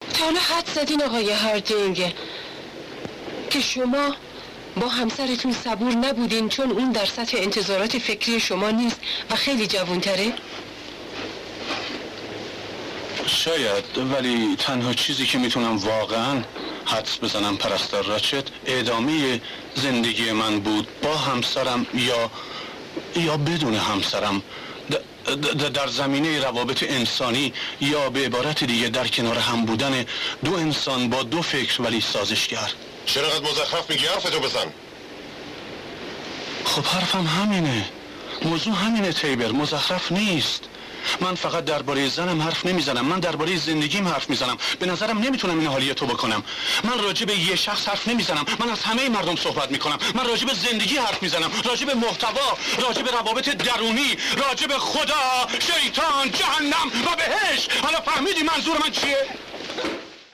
تا 0.00 0.24
حالا 0.24 0.40
حد 0.40 0.66
زدین 0.74 1.02
آقای 1.02 1.32
هاردینگ 1.32 2.14
که 3.50 3.60
شما 3.60 4.14
با 4.76 4.88
همسرتون 4.88 5.52
صبور 5.52 5.92
نبودین 5.92 6.48
چون 6.48 6.70
اون 6.70 6.92
در 6.92 7.06
سطح 7.06 7.38
انتظارات 7.40 7.98
فکری 7.98 8.40
شما 8.40 8.70
نیست 8.70 9.00
و 9.30 9.34
خیلی 9.34 9.66
جوانتره؟ 9.66 10.32
شاید 13.26 13.98
ولی 13.98 14.56
تنها 14.58 14.94
چیزی 14.94 15.26
که 15.26 15.38
می‌تونم 15.38 15.76
واقعا 15.76 16.42
حدس 16.84 17.18
بزنم 17.22 17.56
پرستار 17.56 18.04
راچت 18.04 18.44
ادامه 18.66 19.40
زندگی 19.74 20.32
من 20.32 20.60
بود 20.60 20.88
با 21.02 21.16
همسرم 21.16 21.86
یا 21.94 22.30
یا 23.16 23.36
بدون 23.36 23.74
همسرم 23.74 24.42
در 25.74 25.86
زمینه 25.86 26.40
روابط 26.40 26.82
انسانی 26.82 27.52
یا 27.80 28.10
به 28.10 28.20
عبارت 28.26 28.64
دیگه 28.64 28.88
در 28.88 29.08
کنار 29.08 29.38
هم 29.38 29.64
بودن 29.64 30.04
دو 30.44 30.54
انسان 30.54 31.10
با 31.10 31.22
دو 31.22 31.42
فکر 31.42 31.82
ولی 31.82 32.00
سازشگر. 32.00 32.70
چرا 33.06 33.28
قد 33.28 33.42
مزخرف 33.42 33.90
میگی؟ 33.90 34.06
حرفتو 34.06 34.40
بزن. 34.40 34.66
خب 36.64 36.84
حرفم 36.84 37.26
همینه. 37.26 37.84
موضوع 38.42 38.74
همینه 38.74 39.12
تیبر. 39.12 39.52
مزخرف 39.52 40.12
نیست. 40.12 40.64
من 41.20 41.34
فقط 41.34 41.64
درباره 41.64 42.08
زنم 42.08 42.42
حرف 42.42 42.66
نمی‌زنم. 42.66 43.06
من 43.06 43.20
درباره 43.20 43.56
زندگیم 43.56 44.08
حرف 44.08 44.30
می‌زنم. 44.30 44.56
به 44.78 44.86
نظرم 44.86 45.18
نمی‌تونم 45.18 45.58
این 45.58 45.68
حالی 45.68 45.94
تو 45.94 46.06
بکنم. 46.06 46.42
من 46.84 46.98
راجع 47.04 47.26
به 47.26 47.38
یه 47.38 47.56
شخص 47.56 47.88
حرف 47.88 48.08
نمی‌زنم. 48.08 48.44
من 48.60 48.70
از 48.70 48.82
همه 48.82 49.08
مردم 49.08 49.36
صحبت 49.36 49.70
می‌کنم. 49.70 49.98
من 50.14 50.26
راجع 50.26 50.46
به 50.46 50.54
زندگی 50.54 50.96
حرف 50.96 51.22
می‌زنم. 51.22 51.50
راجع 51.64 51.86
به 51.86 51.94
محتوا 51.94 52.58
راجع 52.86 53.02
به 53.02 53.10
روابط 53.10 53.48
درونی 53.48 54.16
راجع 54.36 54.66
به 54.66 54.74
خدا 54.74 55.46
شیطان 55.60 56.30
جهنم 56.30 56.86
و 57.06 57.16
بهش 57.16 57.68
حالا 57.82 58.00
فهمیدی 58.00 58.42
منظور 58.42 58.78
من 58.84 58.90
چیه؟ 58.90 59.16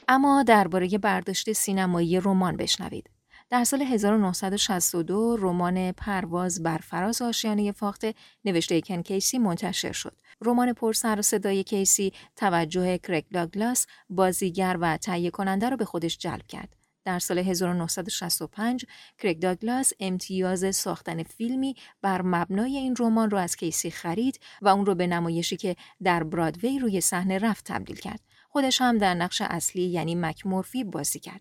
اما 0.09 0.42
درباره 0.42 0.98
برداشت 0.98 1.52
سینمایی 1.52 2.20
رمان 2.20 2.57
بشنوید. 2.57 3.11
در 3.50 3.64
سال 3.64 3.83
1962 3.83 5.37
رمان 5.37 5.92
پرواز 5.92 6.62
بر 6.62 6.79
فراز 6.79 7.22
آشیانه 7.22 7.72
فاخته 7.72 8.14
نوشته 8.44 8.81
کن 8.81 9.02
کیسی 9.02 9.38
منتشر 9.38 9.92
شد. 9.92 10.12
رمان 10.40 10.72
پر 10.72 10.92
سر 10.92 11.18
و 11.18 11.22
صدای 11.22 11.64
کیسی 11.64 12.12
توجه 12.37 12.99
کرک 12.99 13.25
داگلاس 13.33 13.87
بازیگر 14.11 14.77
و 14.81 14.96
تهیه 14.96 15.31
کننده 15.31 15.68
را 15.68 15.77
به 15.77 15.85
خودش 15.85 16.18
جلب 16.18 16.46
کرد. 16.46 16.77
در 17.05 17.18
سال 17.18 17.38
1965 17.38 18.87
کرک 19.18 19.40
داگلاس 19.40 19.92
امتیاز 20.01 20.77
ساختن 20.77 21.22
فیلمی 21.22 21.75
بر 22.03 22.22
مبنای 22.22 22.77
این 22.77 22.94
رمان 22.99 23.31
را 23.31 23.40
از 23.40 23.57
کیسی 23.57 23.90
خرید 23.90 24.40
و 24.62 24.68
اون 24.68 24.87
رو 24.87 24.94
به 24.94 25.07
نمایشی 25.07 25.57
که 25.57 25.77
در 26.03 26.22
برادوی 26.22 26.79
روی 26.79 27.01
صحنه 27.01 27.38
رفت 27.38 27.64
تبدیل 27.64 27.96
کرد. 27.96 28.20
خودش 28.49 28.81
هم 28.81 28.99
در 28.99 29.14
نقش 29.14 29.42
اصلی 29.42 29.83
یعنی 29.83 30.14
مکمورفی 30.14 30.85
بازی 30.85 31.20
کرد. 31.20 31.40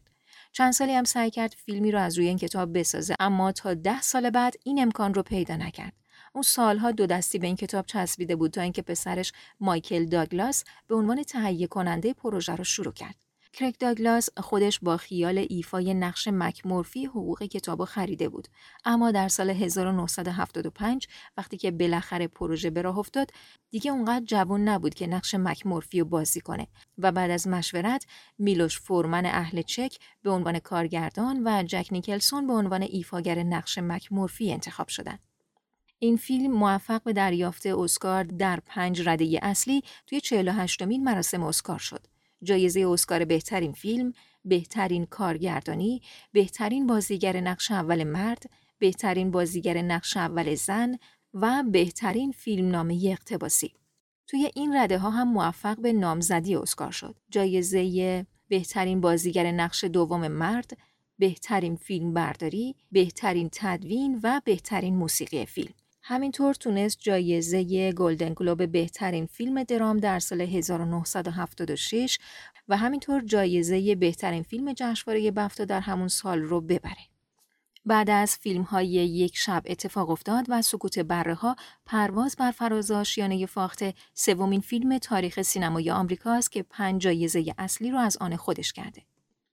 چند 0.51 0.73
سالی 0.73 0.93
هم 0.93 1.03
سعی 1.03 1.29
کرد 1.29 1.55
فیلمی 1.65 1.91
رو 1.91 1.99
از 1.99 2.17
روی 2.17 2.27
این 2.27 2.37
کتاب 2.37 2.79
بسازه 2.79 3.15
اما 3.19 3.51
تا 3.51 3.73
ده 3.73 4.01
سال 4.01 4.29
بعد 4.29 4.55
این 4.63 4.81
امکان 4.81 5.13
رو 5.13 5.23
پیدا 5.23 5.55
نکرد. 5.55 5.93
اون 6.35 6.43
سالها 6.43 6.91
دو 6.91 7.05
دستی 7.05 7.39
به 7.39 7.47
این 7.47 7.55
کتاب 7.55 7.85
چسبیده 7.85 8.35
بود 8.35 8.51
تا 8.51 8.61
اینکه 8.61 8.81
پسرش 8.81 9.31
مایکل 9.59 10.05
داگلاس 10.05 10.63
به 10.87 10.95
عنوان 10.95 11.23
تهیه 11.23 11.67
کننده 11.67 12.13
پروژه 12.13 12.55
رو 12.55 12.63
شروع 12.63 12.93
کرد. 12.93 13.15
کرک 13.53 13.79
داگلاس 13.79 14.29
خودش 14.37 14.79
با 14.79 14.97
خیال 14.97 15.45
ایفای 15.49 15.93
نقش 15.93 16.27
مکمورفی 16.27 17.05
حقوق 17.05 17.43
کتاب 17.43 17.85
خریده 17.85 18.29
بود 18.29 18.47
اما 18.85 19.11
در 19.11 19.27
سال 19.27 19.49
1975 19.49 21.07
وقتی 21.37 21.57
که 21.57 21.71
بالاخره 21.71 22.27
پروژه 22.27 22.69
به 22.69 22.81
راه 22.81 22.97
افتاد 22.97 23.31
دیگه 23.71 23.91
اونقدر 23.91 24.25
جوان 24.25 24.69
نبود 24.69 24.93
که 24.93 25.07
نقش 25.07 25.35
مکمورفی 25.35 25.99
رو 25.99 26.05
بازی 26.05 26.41
کنه 26.41 26.67
و 26.97 27.11
بعد 27.11 27.31
از 27.31 27.47
مشورت 27.47 28.05
میلوش 28.37 28.79
فورمن 28.79 29.25
اهل 29.25 29.61
چک 29.61 29.97
به 30.23 30.31
عنوان 30.31 30.59
کارگردان 30.59 31.41
و 31.47 31.63
جک 31.63 31.87
نیکلسون 31.91 32.47
به 32.47 32.53
عنوان 32.53 32.81
ایفاگر 32.81 33.43
نقش 33.43 33.77
مکمورفی 33.77 34.51
انتخاب 34.53 34.87
شدند. 34.87 35.34
این 35.99 36.17
فیلم 36.17 36.51
موفق 36.51 37.03
به 37.03 37.13
دریافت 37.13 37.65
اسکار 37.65 38.23
در 38.23 38.59
پنج 38.65 39.09
رده 39.09 39.39
اصلی 39.41 39.81
توی 40.07 40.21
48 40.21 40.81
مین 40.81 41.03
مراسم 41.03 41.43
اسکار 41.43 41.79
شد. 41.79 42.07
جایزه 42.43 42.87
اسکار 42.87 43.25
بهترین 43.25 43.73
فیلم، 43.73 44.13
بهترین 44.45 45.05
کارگردانی، 45.05 46.01
بهترین 46.31 46.87
بازیگر 46.87 47.41
نقش 47.41 47.71
اول 47.71 48.03
مرد، 48.03 48.43
بهترین 48.79 49.31
بازیگر 49.31 49.81
نقش 49.81 50.17
اول 50.17 50.55
زن 50.55 50.97
و 51.33 51.63
بهترین 51.71 52.31
فیلمنامه 52.31 53.07
اقتباسی. 53.11 53.73
توی 54.27 54.51
این 54.55 54.77
رده 54.77 54.97
ها 54.97 55.09
هم 55.09 55.33
موفق 55.33 55.79
به 55.79 55.93
نامزدی 55.93 56.55
اسکار 56.55 56.91
شد. 56.91 57.15
جایزه 57.29 58.25
بهترین 58.47 59.01
بازیگر 59.01 59.51
نقش 59.51 59.83
دوم 59.83 60.27
مرد، 60.27 60.77
بهترین 61.19 61.75
فیلم 61.75 62.13
برداری، 62.13 62.75
بهترین 62.91 63.49
تدوین 63.51 64.19
و 64.23 64.41
بهترین 64.45 64.95
موسیقی 64.95 65.45
فیلم. 65.45 65.73
همینطور 66.07 66.53
تونست 66.53 66.97
جایزه 66.99 67.91
گلدن 67.91 68.33
گلوب 68.35 68.71
بهترین 68.71 69.25
فیلم 69.25 69.63
درام 69.63 69.97
در 69.97 70.19
سال 70.19 70.41
1976 70.41 72.19
و 72.67 72.77
همینطور 72.77 73.21
جایزه 73.21 73.95
بهترین 73.95 74.43
فیلم 74.43 74.73
جشنواره 74.73 75.31
بفتا 75.31 75.65
در 75.65 75.79
همون 75.79 76.07
سال 76.07 76.41
رو 76.41 76.61
ببره. 76.61 77.07
بعد 77.85 78.09
از 78.09 78.37
فیلم 78.37 78.61
های 78.61 78.87
یک 78.87 79.37
شب 79.37 79.63
اتفاق 79.65 80.09
افتاد 80.09 80.45
و 80.49 80.61
سکوت 80.61 80.99
بره 80.99 81.33
ها 81.33 81.55
پرواز 81.85 82.35
بر 82.35 82.51
فراز 82.51 82.91
آشیانه 82.91 83.45
فاخته 83.45 83.93
سومین 84.13 84.61
فیلم 84.61 84.97
تاریخ 84.97 85.41
سینمای 85.41 85.91
آمریکاست 85.91 86.51
که 86.51 86.63
پنج 86.63 87.01
جایزه 87.01 87.53
اصلی 87.57 87.91
رو 87.91 87.97
از 87.97 88.17
آن 88.17 88.35
خودش 88.35 88.73
کرده. 88.73 89.01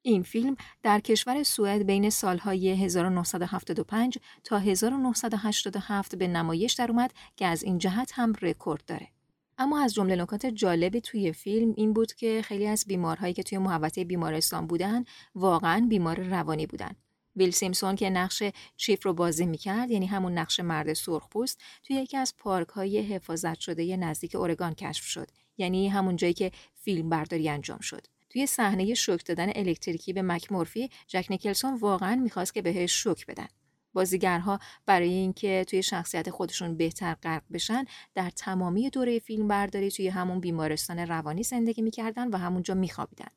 این 0.02 0.22
فیلم 0.22 0.56
در 0.82 1.00
کشور 1.00 1.42
سوئد 1.42 1.82
بین 1.82 2.10
سالهای 2.10 2.68
1975 2.68 4.18
تا 4.44 4.58
1987 4.58 6.14
به 6.14 6.28
نمایش 6.28 6.72
در 6.72 6.90
اومد 6.90 7.12
که 7.36 7.46
از 7.46 7.62
این 7.62 7.78
جهت 7.78 8.12
هم 8.14 8.32
رکورد 8.42 8.84
داره. 8.86 9.08
اما 9.58 9.80
از 9.80 9.94
جمله 9.94 10.16
نکات 10.16 10.46
جالب 10.46 10.98
توی 10.98 11.32
فیلم 11.32 11.74
این 11.76 11.92
بود 11.92 12.12
که 12.12 12.42
خیلی 12.44 12.66
از 12.66 12.84
بیمارهایی 12.86 13.34
که 13.34 13.42
توی 13.42 13.58
محوطه 13.58 14.04
بیمارستان 14.04 14.66
بودن 14.66 15.04
واقعا 15.34 15.86
بیمار 15.88 16.20
روانی 16.20 16.66
بودن. 16.66 16.96
ویل 17.36 17.50
سیمسون 17.50 17.96
که 17.96 18.10
نقش 18.10 18.42
چیف 18.76 19.06
رو 19.06 19.12
بازی 19.12 19.46
می‌کرد 19.46 19.90
یعنی 19.90 20.06
همون 20.06 20.38
نقش 20.38 20.60
مرد 20.60 20.92
سرخپوست 20.92 21.60
توی 21.82 21.96
یکی 21.96 22.16
از 22.16 22.34
پارک 22.38 22.68
های 22.68 23.00
حفاظت 23.00 23.60
شده 23.60 23.96
نزدیک 23.96 24.34
اورگان 24.34 24.74
کشف 24.74 25.04
شد 25.04 25.28
یعنی 25.58 25.88
همون 25.88 26.16
جایی 26.16 26.34
که 26.34 26.52
فیلم 26.74 27.08
برداری 27.08 27.48
انجام 27.48 27.78
شد 27.80 28.06
توی 28.32 28.46
صحنه 28.46 28.94
شوک 28.94 29.26
دادن 29.26 29.52
الکتریکی 29.54 30.12
به 30.12 30.22
مکمورفی 30.22 30.90
جک 31.06 31.26
نیکلسون 31.30 31.74
واقعا 31.74 32.16
می‌خواست 32.16 32.54
که 32.54 32.62
بهش 32.62 32.92
شوک 32.92 33.26
بدن. 33.26 33.46
بازیگرها 33.92 34.58
برای 34.86 35.08
اینکه 35.08 35.64
توی 35.68 35.82
شخصیت 35.82 36.30
خودشون 36.30 36.76
بهتر 36.76 37.14
غرق 37.14 37.42
بشن 37.52 37.84
در 38.14 38.30
تمامی 38.30 38.90
دوره 38.90 39.18
فیلم 39.18 39.48
برداری 39.48 39.90
توی 39.90 40.08
همون 40.08 40.40
بیمارستان 40.40 40.98
روانی 40.98 41.42
زندگی 41.42 41.82
می‌کردن 41.82 42.28
و 42.28 42.36
همونجا 42.36 42.74
میخوابیدن. 42.74 43.28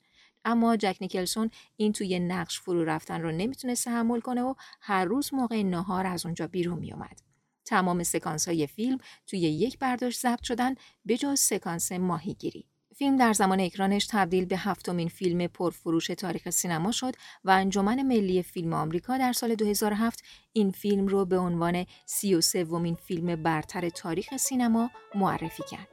اما 0.45 0.75
جک 0.77 0.97
نیکلسون 1.01 1.49
این 1.77 1.93
توی 1.93 2.19
نقش 2.19 2.59
فرو 2.59 2.83
رفتن 2.83 3.21
رو 3.21 3.31
نمی‌تونست 3.31 3.85
تحمل 3.85 4.19
کنه 4.19 4.41
و 4.41 4.53
هر 4.81 5.05
روز 5.05 5.33
موقع 5.33 5.63
نهار 5.63 6.07
از 6.07 6.25
اونجا 6.25 6.47
بیرون 6.47 6.79
میومد 6.79 7.21
تمام 7.65 8.03
سکانس 8.03 8.47
های 8.47 8.67
فیلم 8.67 8.97
توی 9.27 9.39
یک 9.39 9.79
برداشت 9.79 10.19
ضبط 10.19 10.43
شدن 10.43 10.75
به 11.05 11.17
جز 11.17 11.39
سکانس 11.39 11.91
ماهیگیری. 11.91 12.65
فیلم 12.97 13.17
در 13.17 13.33
زمان 13.33 13.59
اکرانش 13.59 14.07
تبدیل 14.11 14.45
به 14.45 14.57
هفتمین 14.57 15.07
فیلم 15.07 15.47
پرفروش 15.47 16.07
تاریخ 16.07 16.49
سینما 16.49 16.91
شد 16.91 17.15
و 17.43 17.49
انجمن 17.49 18.01
ملی 18.01 18.43
فیلم 18.43 18.73
آمریکا 18.73 19.17
در 19.17 19.33
سال 19.33 19.55
2007 19.55 20.23
این 20.53 20.71
فیلم 20.71 21.07
رو 21.07 21.25
به 21.25 21.37
عنوان 21.37 21.85
سی 22.05 22.35
و 22.35 22.41
سومین 22.41 22.95
فیلم 22.95 23.43
برتر 23.43 23.89
تاریخ 23.89 24.37
سینما 24.37 24.91
معرفی 25.15 25.63
کرد. 25.71 25.87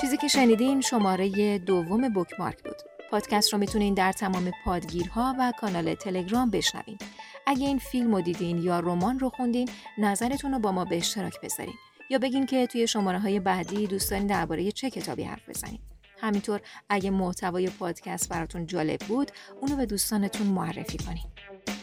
چیزی 0.00 0.16
که 0.16 0.28
شنیدین 0.28 0.80
شماره 0.80 1.58
دوم 1.58 2.08
بوکمارک 2.08 2.62
بود. 2.64 2.91
پادکست 3.12 3.52
رو 3.52 3.58
می‌تونین 3.58 3.94
در 3.94 4.12
تمام 4.12 4.50
پادگیرها 4.64 5.34
و 5.38 5.52
کانال 5.58 5.94
تلگرام 5.94 6.50
بشنوین. 6.50 6.98
اگه 7.46 7.66
این 7.66 7.78
فیلم 7.78 8.14
رو 8.14 8.20
دیدین 8.20 8.58
یا 8.58 8.80
رمان 8.80 9.18
رو 9.18 9.28
خوندین 9.30 9.68
نظرتون 9.98 10.52
رو 10.52 10.58
با 10.58 10.72
ما 10.72 10.84
به 10.84 10.96
اشتراک 10.96 11.40
بذارین 11.40 11.74
یا 12.10 12.18
بگین 12.18 12.46
که 12.46 12.66
توی 12.66 12.86
شماره 12.86 13.18
های 13.18 13.40
بعدی 13.40 13.86
دوست 13.86 14.10
دارین 14.10 14.26
درباره 14.26 14.72
چه 14.72 14.90
کتابی 14.90 15.22
حرف 15.22 15.48
بزنیم. 15.48 15.80
همینطور 16.20 16.60
اگه 16.88 17.10
محتوای 17.10 17.70
پادکست 17.70 18.28
براتون 18.28 18.66
جالب 18.66 19.00
بود 19.00 19.30
اونو 19.60 19.76
به 19.76 19.86
دوستانتون 19.86 20.46
معرفی 20.46 20.98
کنین. 20.98 21.26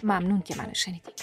ممنون 0.03 0.41
که 0.41 0.55
منو 0.57 0.73
شنیدین. 0.73 1.13